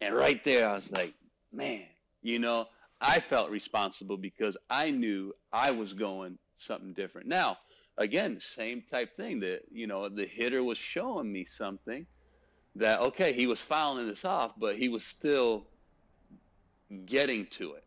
[0.00, 1.14] And right there, I was like,
[1.52, 1.84] man,
[2.22, 2.66] you know,
[3.00, 7.28] I felt responsible because I knew I was going something different.
[7.28, 7.58] Now,
[7.98, 12.06] again, same type thing that, you know, the hitter was showing me something
[12.74, 15.66] that, okay, he was fouling this off, but he was still
[17.06, 17.84] getting to it.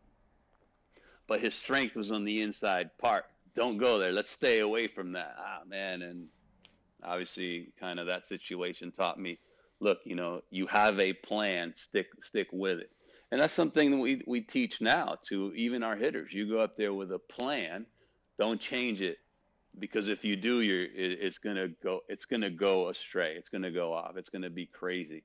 [1.26, 3.26] But his strength was on the inside part.
[3.54, 4.12] Don't go there.
[4.12, 5.36] Let's stay away from that.
[5.38, 6.02] Ah, man.
[6.02, 6.26] And
[7.04, 9.38] obviously, kind of that situation taught me
[9.80, 12.90] look, you know, you have a plan, stick, stick with it
[13.30, 16.32] and that's something that we, we teach now to even our hitters.
[16.32, 17.86] You go up there with a plan,
[18.38, 19.18] don't change it
[19.78, 23.34] because if you do, you're it, it's gonna go it's gonna go astray.
[23.36, 24.16] It's gonna go off.
[24.16, 25.22] It's gonna be crazy.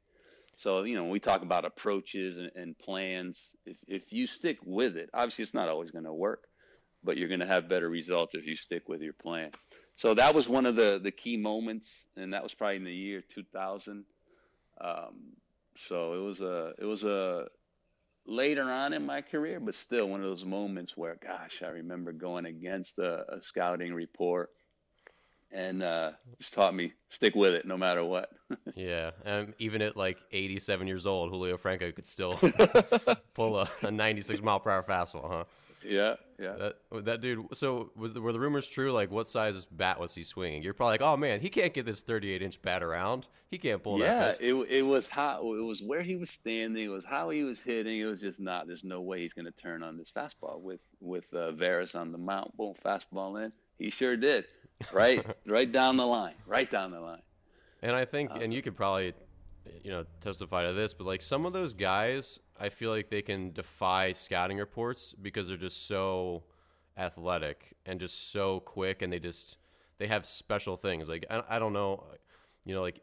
[0.56, 3.56] So you know, we talk about approaches and, and plans.
[3.66, 6.44] If if you stick with it, obviously it's not always gonna work,
[7.04, 9.50] but you're gonna have better results if you stick with your plan.
[9.96, 12.94] So that was one of the the key moments, and that was probably in the
[12.94, 14.04] year 2000.
[14.82, 15.16] Um,
[15.78, 17.48] so it was a it was a
[18.26, 22.12] later on in my career, but still one of those moments where, gosh, I remember
[22.12, 24.50] going against a, a scouting report
[25.52, 28.30] and uh, just taught me stick with it no matter what.
[28.76, 32.38] yeah, and even at like 87 years old, Julio Franco could still
[33.34, 35.44] pull a, a 96 mile per hour fastball, huh?
[35.86, 36.54] Yeah, yeah.
[36.54, 37.46] That, that dude.
[37.54, 38.92] So was the, were the rumors true?
[38.92, 40.64] Like, what size bat was he swinging?
[40.64, 43.28] You're probably like, oh man, he can't get this 38 inch bat around.
[43.52, 44.42] He can't pull yeah, that.
[44.42, 46.84] Yeah, it it was how it was where he was standing.
[46.84, 48.00] It was how he was hitting.
[48.00, 48.68] It was just not.
[48.68, 52.12] There's no way he's going to turn on this fastball with with uh, Veras on
[52.12, 52.56] the mount.
[52.58, 53.54] Boom, fastball in.
[53.78, 54.46] He sure did.
[54.92, 56.34] Right, right down the line.
[56.46, 57.22] Right down the line.
[57.82, 59.14] And I think, and you could probably,
[59.84, 63.22] you know, testify to this, but like some of those guys, I feel like they
[63.22, 66.44] can defy scouting reports because they're just so
[66.98, 69.58] athletic and just so quick, and they just
[69.98, 71.10] they have special things.
[71.10, 72.04] Like I, I don't know,
[72.66, 73.02] you know, like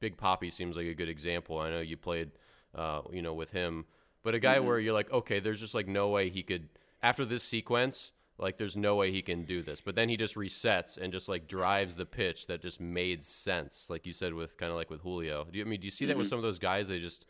[0.00, 1.58] Big Papi seems like a good example.
[1.58, 2.30] I know you played,
[2.74, 3.86] uh, you know, with him,
[4.22, 4.66] but a guy mm-hmm.
[4.66, 6.68] where you're like, okay, there's just like no way he could
[7.02, 10.34] after this sequence like there's no way he can do this but then he just
[10.34, 14.56] resets and just like drives the pitch that just made sense like you said with
[14.56, 16.20] kind of like with julio do you I mean do you see that mm-hmm.
[16.20, 17.26] with some of those guys they just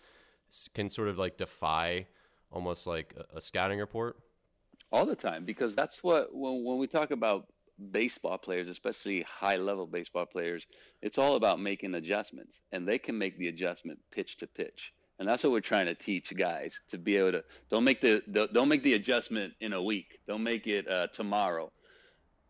[0.75, 2.07] can sort of like defy
[2.51, 4.17] almost like a, a scouting report?
[4.93, 7.47] All the time because that's what when, when we talk about
[7.93, 10.67] baseball players especially high level baseball players
[11.01, 14.93] it's all about making adjustments and they can make the adjustment pitch to pitch.
[15.21, 18.23] And that's what we're trying to teach guys to be able to don't make the,
[18.55, 20.19] don't make the adjustment in a week.
[20.27, 21.71] Don't make it uh, tomorrow.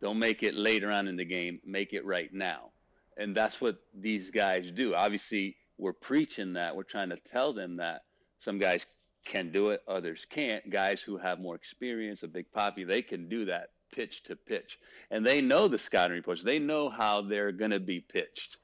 [0.00, 1.58] Don't make it later on in the game.
[1.64, 2.70] Make it right now.
[3.16, 4.94] And that's what these guys do.
[4.94, 8.02] Obviously we're preaching that we're trying to tell them that
[8.38, 8.86] some guys
[9.24, 13.28] can do it others can't guys who have more experience a big papi they can
[13.28, 14.78] do that pitch to pitch
[15.10, 18.58] and they know the scouting reports they know how they're going to be pitched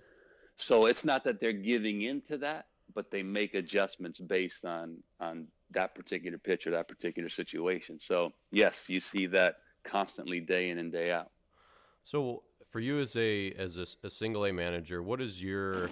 [0.56, 5.46] so it's not that they're giving into that but they make adjustments based on on
[5.70, 7.98] that particular pitch or that particular situation.
[8.00, 11.30] So yes, you see that constantly day in and day out.
[12.04, 15.90] So for you as a as a, a single A manager, what is your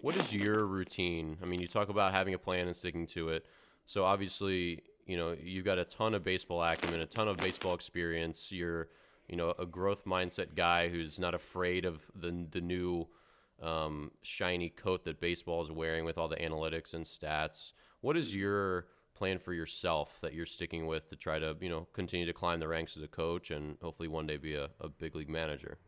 [0.00, 1.38] what is your routine?
[1.42, 3.46] I mean, you talk about having a plan and sticking to it.
[3.86, 7.74] So obviously, you know, you've got a ton of baseball acumen, a ton of baseball
[7.74, 8.50] experience.
[8.50, 8.88] You're,
[9.28, 13.06] you know, a growth mindset guy who's not afraid of the the new
[13.62, 17.72] um, shiny coat that baseball is wearing with all the analytics and stats.
[18.00, 21.86] What is your plan for yourself that you're sticking with to try to you know
[21.92, 24.88] continue to climb the ranks as a coach and hopefully one day be a, a
[24.88, 25.78] big league manager?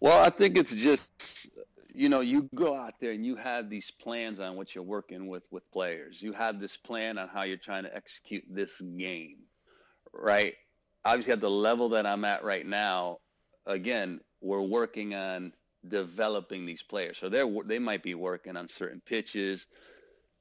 [0.00, 1.50] Well, I think it's just
[1.94, 5.28] you know you go out there and you have these plans on what you're working
[5.28, 6.20] with with players.
[6.20, 9.38] You have this plan on how you're trying to execute this game,
[10.12, 10.54] right?
[11.04, 13.18] Obviously, at the level that I'm at right now,
[13.66, 15.52] again, we're working on
[15.88, 17.16] developing these players.
[17.18, 19.68] So they're they might be working on certain pitches.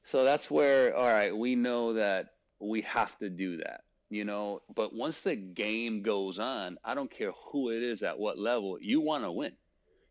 [0.01, 2.29] So that's where all right, we know that
[2.59, 4.61] we have to do that, you know.
[4.75, 8.79] But once the game goes on, I don't care who it is at what level,
[8.81, 9.53] you want to win.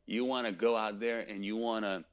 [0.06, 2.04] You want to go out there and you want to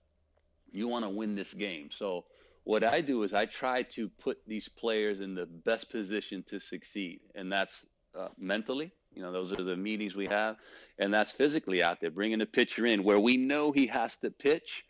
[0.71, 1.89] you want to win this game.
[1.91, 2.25] So
[2.63, 6.59] what I do is I try to put these players in the best position to
[6.59, 10.57] succeed, and that's uh, mentally, you know, those are the meetings we have,
[10.99, 14.29] and that's physically out there, bringing the pitcher in where we know he has to
[14.29, 14.85] pitch,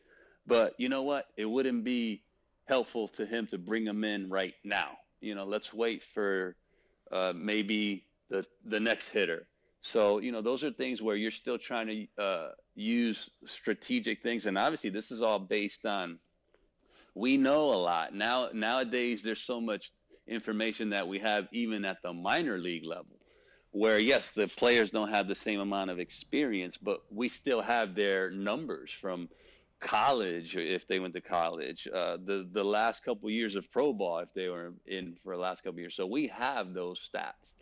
[0.46, 1.28] but you know what?
[1.38, 2.24] It wouldn't be
[2.66, 4.98] helpful to him to bring him in right now.
[5.22, 6.56] You know, let's wait for
[7.12, 9.48] uh, maybe the the next hitter.
[9.82, 14.46] So you know, those are things where you're still trying to uh, use strategic things,
[14.46, 16.20] and obviously, this is all based on.
[17.16, 18.50] We know a lot now.
[18.54, 19.92] Nowadays, there's so much
[20.28, 23.20] information that we have, even at the minor league level
[23.72, 27.96] where yes, the players don't have the same amount of experience, but we still have
[27.96, 29.30] their numbers from
[29.80, 34.20] college if they went to college, uh, the the last couple years of pro ball
[34.20, 35.96] if they were in for the last couple years.
[35.96, 37.56] So we have those stats,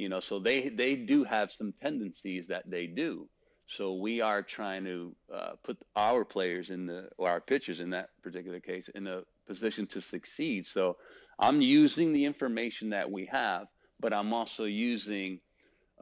[0.00, 0.20] you know.
[0.20, 3.28] So they they do have some tendencies that they do.
[3.66, 7.90] So we are trying to uh, put our players in the or our pitchers in
[7.90, 10.66] that particular case in a position to succeed.
[10.66, 10.96] So
[11.38, 13.68] I'm using the information that we have
[14.00, 15.40] but I'm also using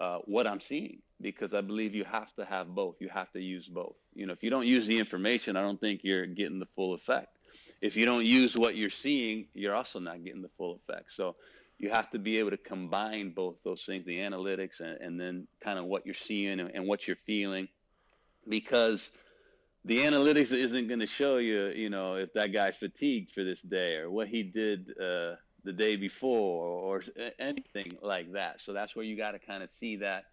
[0.01, 2.96] uh, what I'm seeing because I believe you have to have both.
[3.01, 3.96] You have to use both.
[4.14, 6.94] You know, if you don't use the information, I don't think you're getting the full
[6.94, 7.36] effect.
[7.80, 11.12] If you don't use what you're seeing, you're also not getting the full effect.
[11.12, 11.36] So
[11.79, 15.47] you have to be able to combine both those things, the analytics and, and then
[15.61, 17.68] kind of what you're seeing and, and what you're feeling,
[18.49, 19.11] because
[19.85, 23.62] the analytics isn't going to show you, you know, if that guy's fatigued for this
[23.62, 27.03] day or what he did uh, the day before or
[27.39, 28.61] anything like that.
[28.61, 30.24] So that's where you got to kind of see that.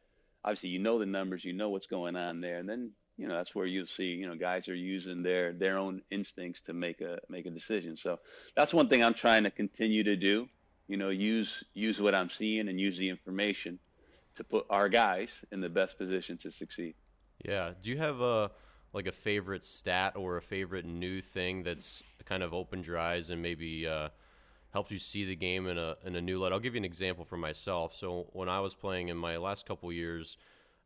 [0.43, 3.35] Obviously, you know the numbers, you know what's going on there, and then you know
[3.35, 7.01] that's where you'll see you know guys are using their their own instincts to make
[7.01, 7.97] a make a decision.
[7.97, 8.19] So
[8.55, 10.47] that's one thing I'm trying to continue to do.
[10.87, 13.79] You know, use use what I'm seeing and use the information
[14.35, 16.95] to put our guys in the best position to succeed.
[17.43, 17.71] Yeah.
[17.81, 18.51] Do you have a
[18.93, 23.29] like a favorite stat or a favorite new thing that's kind of opened your eyes
[23.29, 24.09] and maybe uh,
[24.71, 26.51] helps you see the game in a in a new light.
[26.51, 27.93] I'll give you an example for myself.
[27.95, 30.37] So when I was playing in my last couple years,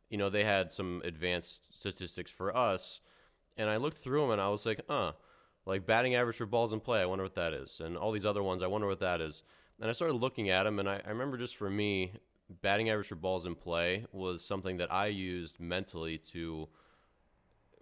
[0.08, 3.00] you know, they had some advanced statistics for us,
[3.56, 5.12] and I looked through them and I was like, "Uh,
[5.66, 7.00] like batting average for balls in play.
[7.00, 9.42] I wonder what that is." And all these other ones, I wonder what that is.
[9.80, 12.12] And I started looking at them, and I, I remember just for me,
[12.62, 16.68] batting average for balls in play was something that I used mentally to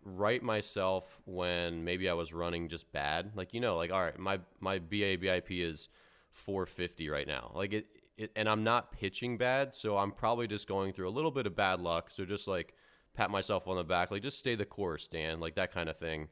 [0.05, 3.33] right myself when maybe I was running just bad.
[3.35, 5.89] Like you know, like all right, my my BABIP is
[6.31, 7.51] 450 right now.
[7.55, 7.87] Like it,
[8.17, 11.47] it, and I'm not pitching bad, so I'm probably just going through a little bit
[11.47, 12.11] of bad luck.
[12.11, 12.75] So just like
[13.15, 15.99] pat myself on the back, like just stay the course, Dan, like that kind of
[15.99, 16.29] thing.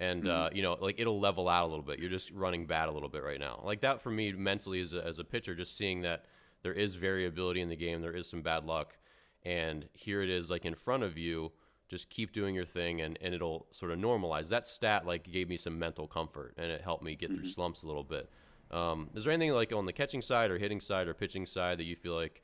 [0.00, 0.42] And uh, mm-hmm.
[0.46, 1.98] uh, you know, like it'll level out a little bit.
[1.98, 3.60] You're just running bad a little bit right now.
[3.62, 6.24] Like that for me mentally as a, as a pitcher, just seeing that
[6.62, 8.96] there is variability in the game, there is some bad luck,
[9.44, 11.52] and here it is, like in front of you
[11.90, 15.48] just keep doing your thing and, and it'll sort of normalize that stat like gave
[15.48, 17.40] me some mental comfort and it helped me get mm-hmm.
[17.40, 18.30] through slumps a little bit
[18.70, 21.78] um, is there anything like on the catching side or hitting side or pitching side
[21.78, 22.42] that you feel like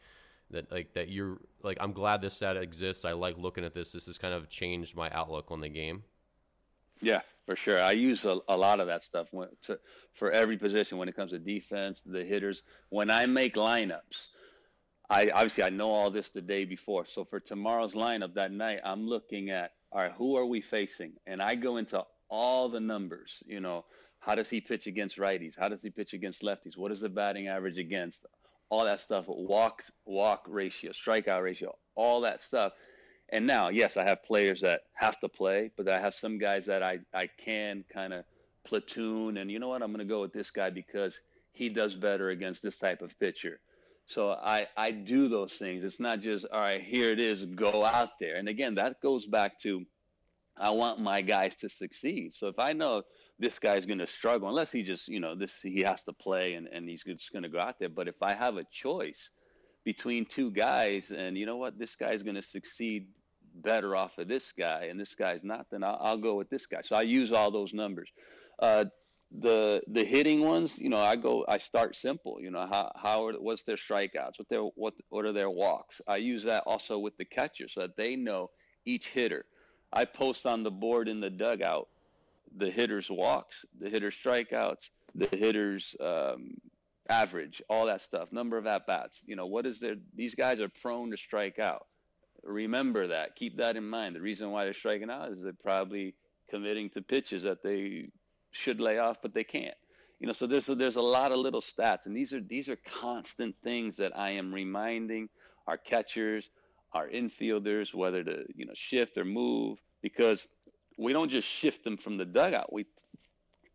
[0.50, 3.92] that like that you're like i'm glad this stat exists i like looking at this
[3.92, 6.02] this has kind of changed my outlook on the game
[7.00, 9.78] yeah for sure i use a, a lot of that stuff when, to,
[10.12, 14.28] for every position when it comes to defense the hitters when i make lineups
[15.08, 17.04] I obviously I know all this the day before.
[17.04, 21.12] So for tomorrow's lineup that night, I'm looking at all right, who are we facing?
[21.26, 23.42] And I go into all the numbers.
[23.46, 23.84] You know,
[24.18, 25.58] how does he pitch against righties?
[25.58, 26.76] How does he pitch against lefties?
[26.76, 28.26] What is the batting average against?
[28.68, 32.72] All that stuff, walk walk ratio, strikeout ratio, all that stuff.
[33.30, 36.66] And now, yes, I have players that have to play, but I have some guys
[36.66, 38.24] that I, I can kind of
[38.64, 39.38] platoon.
[39.38, 39.82] And you know what?
[39.82, 41.20] I'm going to go with this guy because
[41.52, 43.58] he does better against this type of pitcher.
[44.06, 45.82] So I, I do those things.
[45.82, 48.36] It's not just, all right, here it is, go out there.
[48.36, 49.84] And again, that goes back to
[50.58, 52.32] I want my guys to succeed.
[52.32, 53.02] So if I know
[53.38, 56.54] this guy's going to struggle, unless he just, you know, this he has to play
[56.54, 57.90] and, and he's just going to go out there.
[57.90, 59.30] But if I have a choice
[59.86, 63.06] between two guys and you know what, this guy's going to succeed
[63.54, 66.66] better off of this guy and this guy's not, then I'll, I'll go with this
[66.66, 66.80] guy.
[66.82, 68.10] So I use all those numbers.
[68.58, 68.86] Uh,
[69.40, 72.40] the the hitting ones, you know, I go I start simple.
[72.40, 74.38] You know, how how are, what's their strikeouts?
[74.38, 76.00] What their what what are their walks?
[76.06, 78.50] I use that also with the catcher so that they know
[78.84, 79.44] each hitter.
[79.92, 81.88] I post on the board in the dugout
[82.56, 86.54] the hitters' walks, the hitters' strikeouts, the hitters' um,
[87.08, 89.24] average, all that stuff, number of at bats.
[89.26, 89.96] You know, what is their?
[90.14, 91.86] These guys are prone to strike out.
[92.42, 93.36] Remember that.
[93.36, 94.14] Keep that in mind.
[94.14, 96.14] The reason why they're striking out is they're probably
[96.48, 98.08] committing to pitches that they
[98.52, 99.74] should lay off, but they can't.
[100.20, 102.68] You know, so there's a, there's a lot of little stats, and these are these
[102.68, 105.28] are constant things that I am reminding
[105.66, 106.50] our catchers,
[106.92, 110.46] our infielders, whether to you know shift or move, because
[110.96, 112.72] we don't just shift them from the dugout.
[112.72, 112.86] We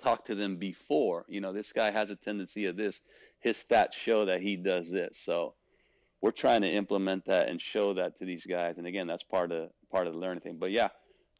[0.01, 1.25] talk to them before.
[1.27, 3.01] You know, this guy has a tendency of this.
[3.39, 5.17] His stats show that he does this.
[5.17, 5.53] So
[6.21, 8.77] we're trying to implement that and show that to these guys.
[8.77, 10.57] And again, that's part of part of the learning thing.
[10.59, 10.89] But yeah,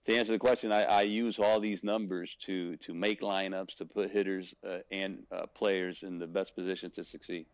[0.05, 3.85] to answer the question, I, I, use all these numbers to to make lineups to
[3.85, 7.45] put hitters uh, and uh, players in the best position to succeed.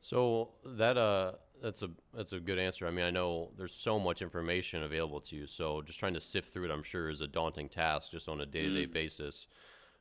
[0.00, 2.86] So that uh that's a that's a good answer.
[2.86, 6.20] I mean, I know there's so much information available to you, so just trying to
[6.20, 8.86] sift through it, I'm sure, is a daunting task just on a day to day
[8.86, 9.46] basis.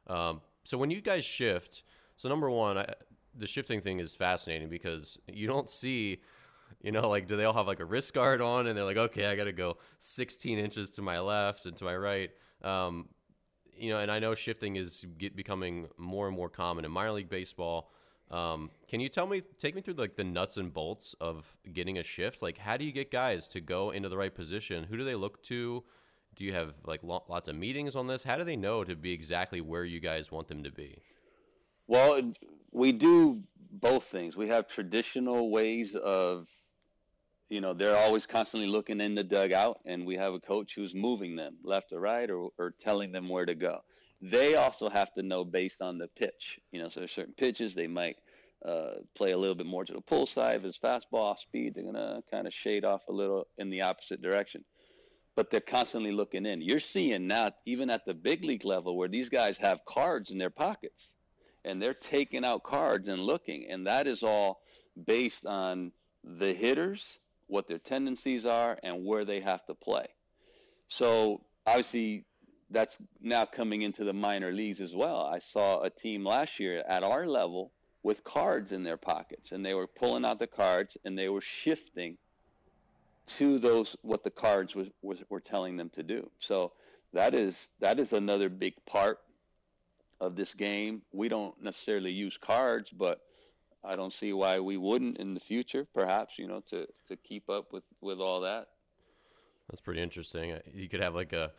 [0.10, 1.84] Um, so when you guys shift,
[2.18, 2.94] so number one, I,
[3.36, 6.20] the shifting thing is fascinating because you don't see
[6.82, 8.98] you know, like do they all have like a wrist guard on and they're like,
[8.98, 12.30] okay, I got to go 16 inches to my left and to my right.
[12.64, 13.10] Um,
[13.76, 17.12] you know, and I know shifting is get, becoming more and more common in minor
[17.12, 17.92] league baseball.
[18.32, 21.98] Um, can you tell me, take me through like the nuts and bolts of getting
[21.98, 22.42] a shift?
[22.42, 24.84] Like, how do you get guys to go into the right position?
[24.84, 25.84] Who do they look to?
[26.40, 28.24] Do you have like lo- lots of meetings on this?
[28.24, 31.02] How do they know to be exactly where you guys want them to be?
[31.86, 32.32] Well,
[32.72, 34.38] we do both things.
[34.38, 36.48] We have traditional ways of
[37.50, 40.96] you know they're always constantly looking in the dugout and we have a coach who's
[40.96, 43.80] moving them left or right or, or telling them where to go
[44.22, 47.74] they also have to know based on the pitch you know so there's certain pitches
[47.74, 48.18] they might
[48.64, 51.82] uh, play a little bit more to the pull side if it's fastball speed they're
[51.82, 54.64] going to kind of shade off a little in the opposite direction
[55.40, 59.08] but they're constantly looking in you're seeing now even at the big league level where
[59.08, 61.16] these guys have cards in their pockets
[61.64, 64.60] and they're taking out cards and looking and that is all
[65.06, 67.20] based on the hitters
[67.50, 70.06] what their tendencies are, and where they have to play.
[70.88, 72.26] So obviously,
[72.70, 75.22] that's now coming into the minor leagues as well.
[75.22, 77.72] I saw a team last year at our level
[78.04, 81.42] with cards in their pockets, and they were pulling out the cards and they were
[81.42, 82.18] shifting
[83.38, 86.30] to those what the cards was, was were telling them to do.
[86.40, 86.74] So
[87.14, 89.20] that is that is another big part
[90.20, 91.02] of this game.
[91.14, 93.22] We don't necessarily use cards, but
[93.84, 97.50] I don't see why we wouldn't in the future, perhaps, you know, to, to keep
[97.50, 98.68] up with, with all that.
[99.70, 100.58] That's pretty interesting.
[100.74, 101.52] You could have like a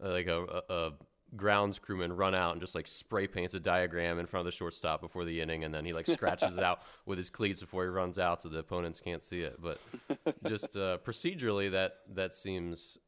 [0.00, 0.92] like a, a,
[1.36, 4.56] grounds crewman run out and just like spray paints a diagram in front of the
[4.56, 7.84] shortstop before the inning, and then he like scratches it out with his cleats before
[7.84, 9.60] he runs out, so the opponents can't see it.
[9.60, 9.80] But
[10.46, 12.98] just uh, procedurally, that that seems,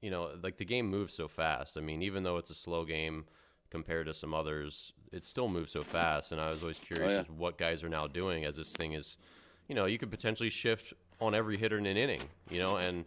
[0.00, 1.76] you know, like the game moves so fast.
[1.76, 3.24] I mean, even though it's a slow game
[3.70, 6.32] compared to some others, it still moves so fast.
[6.32, 7.20] And I was always curious oh, yeah.
[7.20, 9.16] as what guys are now doing as this thing is,
[9.68, 13.04] you know, you could potentially shift on every hitter in an inning, you know, and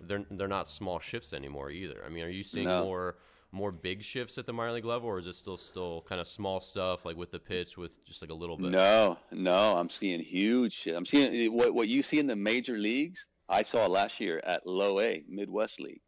[0.00, 2.02] they're they're not small shifts anymore either.
[2.04, 2.84] I mean, are you seeing no.
[2.84, 3.16] more?
[3.52, 6.26] More big shifts at the minor league level, or is it still still kind of
[6.26, 8.70] small stuff like with the pitch with just like a little bit?
[8.70, 10.86] No, no, I'm seeing huge.
[10.86, 13.28] I'm seeing eh, what what you see in the major leagues.
[13.48, 16.02] I saw last year at Low A Midwest League,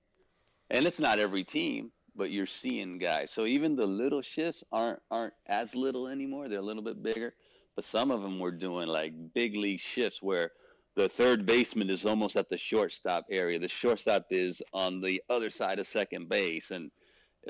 [0.71, 3.31] and it's not every team, but you're seeing guys.
[3.31, 6.49] So even the little shifts aren't aren't as little anymore.
[6.49, 7.35] They're a little bit bigger,
[7.77, 10.51] but some of them were doing like big league shifts where
[10.97, 13.59] the third baseman is almost at the shortstop area.
[13.61, 16.91] The shortstop is on the other side of second base, and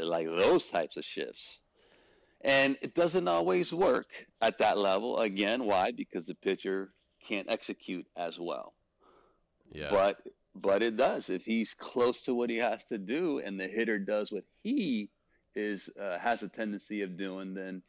[0.04, 1.60] like those types of shifts.
[2.42, 5.18] And it doesn't always work at that level.
[5.18, 5.90] Again, why?
[5.90, 6.92] Because the pitcher
[7.26, 8.74] can't execute as well.
[9.72, 9.90] Yeah.
[9.90, 10.22] But
[10.54, 13.98] but it does if he's close to what he has to do, and the hitter
[13.98, 15.10] does what he
[15.54, 17.54] is uh, has a tendency of doing.
[17.54, 17.82] Then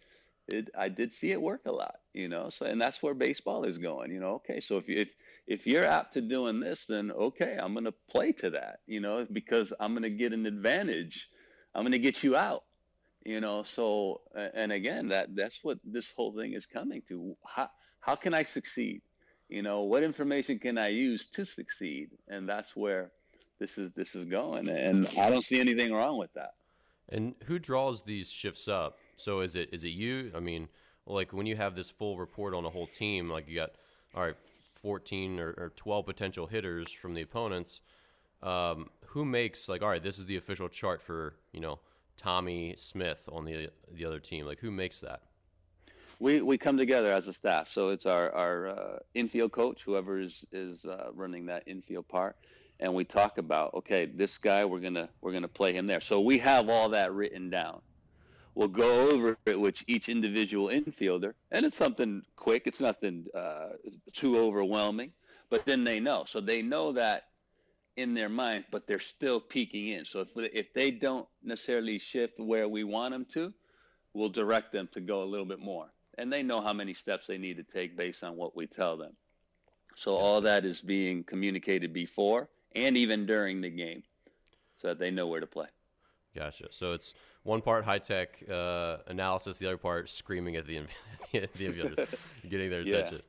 [0.47, 2.49] it, I did see it work a lot, you know.
[2.49, 4.35] So and that's where baseball is going, you know.
[4.35, 5.15] Okay, so if you, if
[5.47, 8.99] if you're apt to doing this, then okay, I'm going to play to that, you
[8.99, 11.29] know, because I'm going to get an advantage
[11.75, 12.63] I'm going to get you out.
[13.25, 14.21] You know, so
[14.53, 17.35] and again, that that's what this whole thing is coming to.
[17.45, 19.01] How how can I succeed?
[19.49, 22.09] You know, what information can I use to succeed?
[22.29, 23.11] And that's where
[23.59, 24.69] this is this is going.
[24.69, 26.53] And I don't see anything wrong with that.
[27.09, 28.97] And who draws these shifts up?
[29.17, 30.31] So is it is it you?
[30.35, 30.69] I mean,
[31.05, 33.71] like when you have this full report on a whole team, like you got
[34.15, 34.35] all right,
[34.81, 37.81] 14 or, or 12 potential hitters from the opponents
[38.41, 41.79] um, who makes like all right this is the official chart for you know
[42.19, 44.45] tommy smith on the the other team.
[44.45, 45.21] Like who makes that?
[46.19, 47.69] We we come together as a staff.
[47.69, 52.35] So it's our our uh, infield coach whoever is is uh, running that infield part.
[52.81, 56.01] And we talk about okay this guy we're gonna we're gonna play him there.
[56.01, 57.81] So we have all that written down.
[58.55, 61.33] We'll go over it with each individual infielder.
[61.51, 62.63] And it's something quick.
[62.65, 63.69] It's nothing uh,
[64.11, 65.13] too overwhelming.
[65.49, 66.25] But then they know.
[66.27, 67.28] So they know that
[67.99, 70.05] in their mind, but they're still peeking in.
[70.05, 73.53] So if if they don't necessarily shift where we want them to,
[74.13, 75.87] we'll direct them to go a little bit more,
[76.17, 78.97] and they know how many steps they need to take based on what we tell
[78.97, 79.13] them.
[79.95, 84.03] So all that is being communicated before and even during the game,
[84.75, 85.67] so that they know where to play.
[86.35, 86.67] Gotcha.
[86.71, 90.81] So it's one part high tech uh, analysis, the other part screaming at the
[91.31, 92.07] the, the
[92.49, 93.21] getting their attention.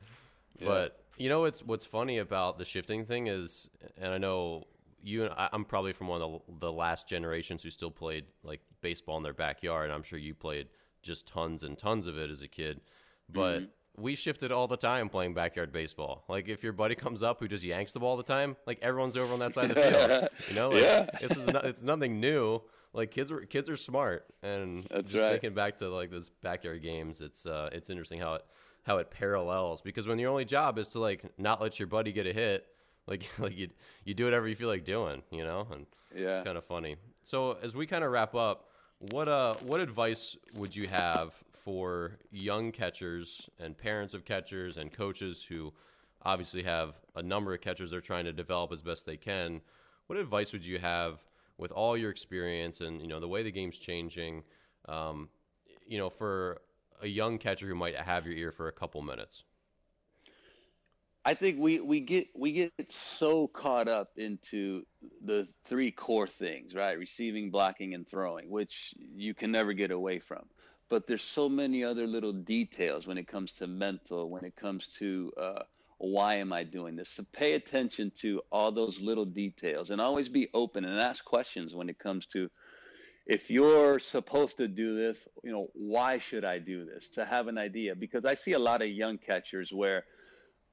[0.58, 0.66] Yeah.
[0.66, 3.68] But you know what's what's funny about the shifting thing is,
[4.00, 4.64] and I know
[5.02, 8.26] you and I, am probably from one of the, the, last generations who still played
[8.42, 9.90] like baseball in their backyard.
[9.90, 10.68] I'm sure you played
[11.02, 12.80] just tons and tons of it as a kid,
[13.28, 13.58] but.
[13.58, 13.66] Mm-hmm.
[13.96, 16.24] We shifted all the time playing backyard baseball.
[16.26, 18.78] Like if your buddy comes up who just yanks the ball all the time, like
[18.80, 20.28] everyone's over on that side of the field.
[20.48, 21.06] You know, like, yeah.
[21.20, 22.62] this is not, it's nothing new.
[22.92, 25.32] Like kids are kids are smart, and That's just right.
[25.32, 28.44] thinking back to like those backyard games, it's uh, it's interesting how it
[28.82, 32.12] how it parallels because when your only job is to like not let your buddy
[32.12, 32.66] get a hit,
[33.06, 33.68] like like you
[34.04, 36.96] you do whatever you feel like doing, you know, and yeah, it's kind of funny.
[37.22, 38.68] So as we kind of wrap up,
[38.98, 44.92] what uh what advice would you have for young catchers and parents of catchers and
[44.92, 45.72] coaches who
[46.22, 49.60] obviously have a number of catchers they're trying to develop as best they can?
[50.06, 51.22] What advice would you have
[51.58, 54.42] with all your experience and you know the way the game's changing?
[54.88, 55.28] Um,
[55.86, 56.62] you know, for
[57.00, 59.44] a young catcher who might have your ear for a couple minutes?
[61.24, 64.84] I think we, we get we get so caught up into
[65.22, 66.98] the three core things, right?
[66.98, 70.44] Receiving, blocking, and throwing, which you can never get away from.
[70.88, 74.86] But there's so many other little details when it comes to mental, when it comes
[74.98, 75.62] to uh,
[75.98, 77.10] why am I doing this?
[77.10, 81.74] So pay attention to all those little details and always be open and ask questions
[81.74, 82.50] when it comes to
[83.30, 87.08] if you're supposed to do this, you know, why should I do this?
[87.10, 87.94] To have an idea.
[87.94, 90.02] Because I see a lot of young catchers where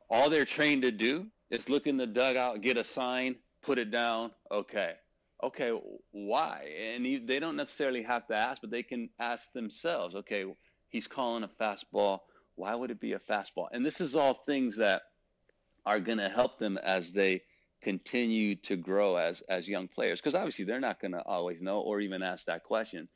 [0.10, 3.91] all they're trained to do is look in the dugout, get a sign, put it
[3.91, 4.32] down.
[4.51, 4.93] Okay.
[5.43, 5.72] Okay,
[6.10, 6.68] why?
[6.95, 10.45] And they don't necessarily have to ask, but they can ask themselves, okay,
[10.89, 12.22] he's calling a fastball.
[12.55, 13.68] Why would it be a fastball?
[13.72, 15.03] And this is all things that
[15.86, 17.43] are going to help them as they
[17.82, 21.80] continue to grow as as young players because obviously they're not going to always know
[21.80, 23.07] or even ask that question.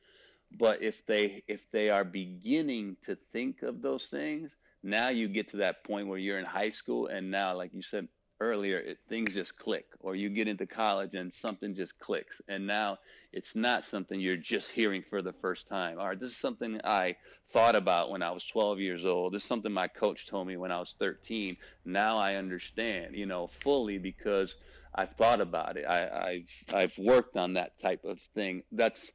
[0.52, 5.50] But if they if they are beginning to think of those things, now you get
[5.50, 8.08] to that point where you're in high school and now like you said
[8.42, 12.66] earlier it, things just click or you get into college and something just clicks and
[12.66, 12.98] now
[13.32, 16.00] it's not something you're just hearing for the first time.
[16.00, 17.16] All right this is something i
[17.50, 19.34] thought about when i was 12 years old.
[19.34, 23.28] This is something my coach told me when i was 13 now i understand you
[23.28, 24.56] know fully because
[24.96, 25.86] i've thought about it.
[25.88, 28.64] I, i've i've worked on that type of thing.
[28.72, 29.12] That's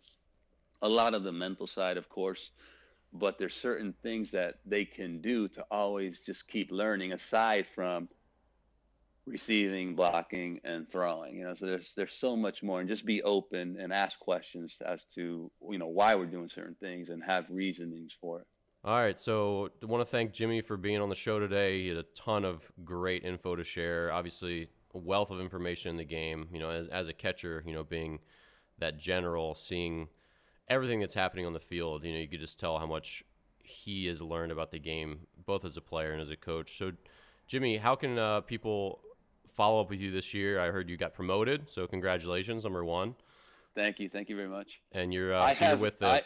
[0.83, 2.53] a lot of the mental side of course
[3.13, 8.09] but there's certain things that they can do to always just keep learning aside from
[9.27, 11.37] receiving, blocking, and throwing.
[11.37, 14.77] You know, so there's there's so much more, and just be open and ask questions
[14.85, 18.47] as to you know why we're doing certain things and have reasonings for it.
[18.85, 21.83] All right, so I want to thank Jimmy for being on the show today.
[21.83, 24.13] He had a ton of great info to share.
[24.13, 26.49] Obviously, a wealth of information in the game.
[26.53, 28.21] You know, as as a catcher, you know, being
[28.79, 30.09] that general, seeing
[30.69, 33.25] everything that's happening on the field, you know, you could just tell how much
[33.59, 36.79] he has learned about the game, both as a player and as a coach.
[36.79, 36.93] So,
[37.47, 39.01] Jimmy, how can uh, people
[39.57, 40.61] follow up with you this year.
[40.61, 43.15] I heard you got promoted, so congratulations, number one.
[43.75, 44.81] Thank you, thank you very much.
[44.93, 46.07] And you're, uh, so have, you're with the.
[46.07, 46.23] I,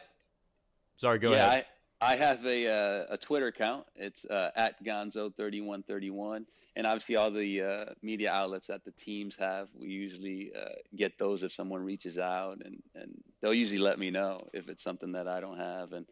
[0.96, 1.66] sorry, go yeah, ahead.
[2.00, 3.86] I, I have a uh, a Twitter account.
[3.94, 6.44] It's uh, at Gonzo3131,
[6.76, 9.68] and obviously all the uh, media outlets that the teams have.
[9.74, 14.10] We usually uh, get those if someone reaches out, and and they'll usually let me
[14.10, 16.06] know if it's something that I don't have, and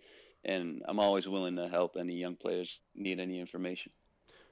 [0.45, 3.93] and I'm always willing to help any young players need any information.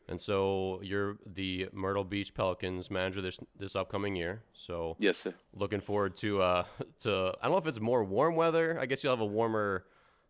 [0.09, 4.43] And so you're the Myrtle Beach Pelicans manager this this upcoming year.
[4.53, 5.35] So yes, sir.
[5.55, 6.65] Looking forward to uh
[7.01, 8.79] to I don't know if it's more warm weather.
[8.81, 9.85] I guess you'll have a warmer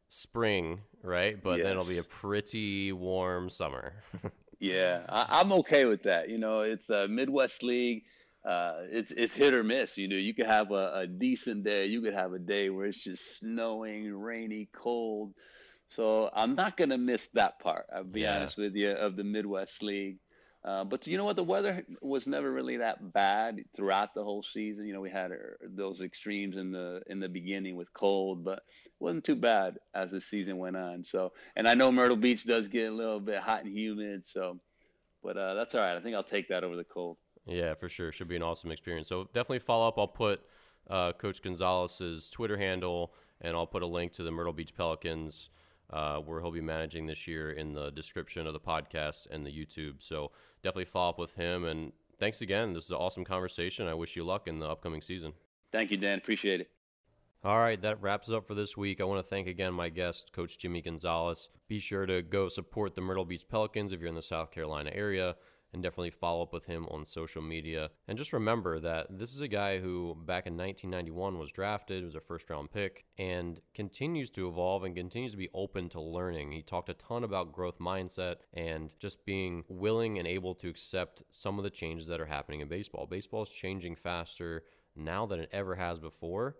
[0.08, 1.42] spring, right?
[1.42, 1.64] But yes.
[1.64, 3.94] then it'll be a pretty warm summer.
[4.60, 6.28] yeah, I, am okay with that.
[6.28, 8.04] You know, it's a Midwest League.
[8.44, 9.98] Uh, it's it's hit or miss.
[9.98, 11.86] You know, you could have a, a decent day.
[11.86, 15.34] You could have a day where it's just snowing, rainy, cold.
[15.88, 17.86] So I'm not going to miss that part.
[17.94, 18.36] I'll be yeah.
[18.36, 20.18] honest with you of the Midwest League.
[20.64, 21.36] Uh, but you know what?
[21.36, 24.84] The weather was never really that bad throughout the whole season.
[24.84, 28.64] You know, we had uh, those extremes in the in the beginning with cold, but
[28.84, 31.04] it wasn't too bad as the season went on.
[31.04, 34.26] So, and I know Myrtle Beach does get a little bit hot and humid.
[34.26, 34.58] So,
[35.22, 35.96] but uh, that's all right.
[35.96, 37.18] I think I'll take that over the cold.
[37.46, 38.10] Yeah, for sure.
[38.10, 39.06] Should be an awesome experience.
[39.06, 40.00] So definitely follow up.
[40.00, 40.40] I'll put
[40.90, 45.50] uh, Coach Gonzalez's Twitter handle, and I'll put a link to the Myrtle Beach Pelicans
[45.90, 49.50] uh, where he'll be managing this year in the description of the podcast and the
[49.50, 50.02] YouTube.
[50.02, 50.32] So
[50.62, 51.64] definitely follow up with him.
[51.64, 52.72] And thanks again.
[52.72, 53.86] This is an awesome conversation.
[53.86, 55.32] I wish you luck in the upcoming season.
[55.72, 56.18] Thank you, Dan.
[56.18, 56.70] Appreciate it.
[57.44, 59.00] All right, that wraps up for this week.
[59.00, 61.48] I want to thank again my guest, Coach Jimmy Gonzalez.
[61.68, 64.90] Be sure to go support the Myrtle Beach Pelicans if you're in the South Carolina
[64.92, 65.36] area
[65.76, 67.90] and definitely follow up with him on social media.
[68.08, 72.14] And just remember that this is a guy who back in 1991 was drafted, was
[72.14, 76.50] a first round pick, and continues to evolve and continues to be open to learning.
[76.50, 81.22] He talked a ton about growth mindset and just being willing and able to accept
[81.30, 83.06] some of the changes that are happening in baseball.
[83.06, 84.64] Baseball is changing faster
[84.96, 86.56] now than it ever has before.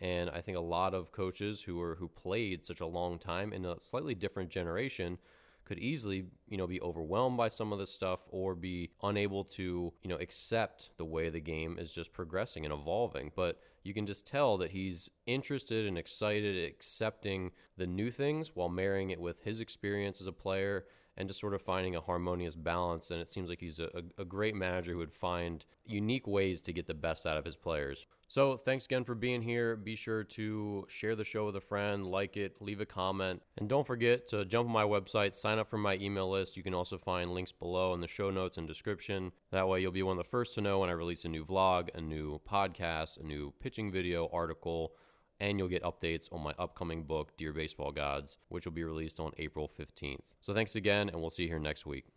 [0.00, 3.52] And I think a lot of coaches who are who played such a long time
[3.54, 5.18] in a slightly different generation
[5.68, 9.92] could easily, you know, be overwhelmed by some of this stuff or be unable to,
[10.02, 13.30] you know, accept the way the game is just progressing and evolving.
[13.36, 18.68] But you can just tell that he's interested and excited accepting the new things while
[18.70, 20.86] marrying it with his experience as a player
[21.18, 23.10] and just sort of finding a harmonious balance.
[23.10, 26.72] And it seems like he's a, a, great manager who would find unique ways to
[26.72, 28.06] get the best out of his players.
[28.28, 29.74] So thanks again for being here.
[29.74, 33.68] Be sure to share the show with a friend, like it, leave a comment, and
[33.68, 36.56] don't forget to jump on my website, sign up for my email list.
[36.56, 39.32] You can also find links below in the show notes and description.
[39.50, 41.44] That way, you'll be one of the first to know when I release a new
[41.44, 44.92] vlog, a new podcast, a new pitching video, article
[45.40, 49.20] and you'll get updates on my upcoming book, Dear Baseball Gods, which will be released
[49.20, 50.34] on April 15th.
[50.40, 52.08] So thanks again, and we'll see you here next week.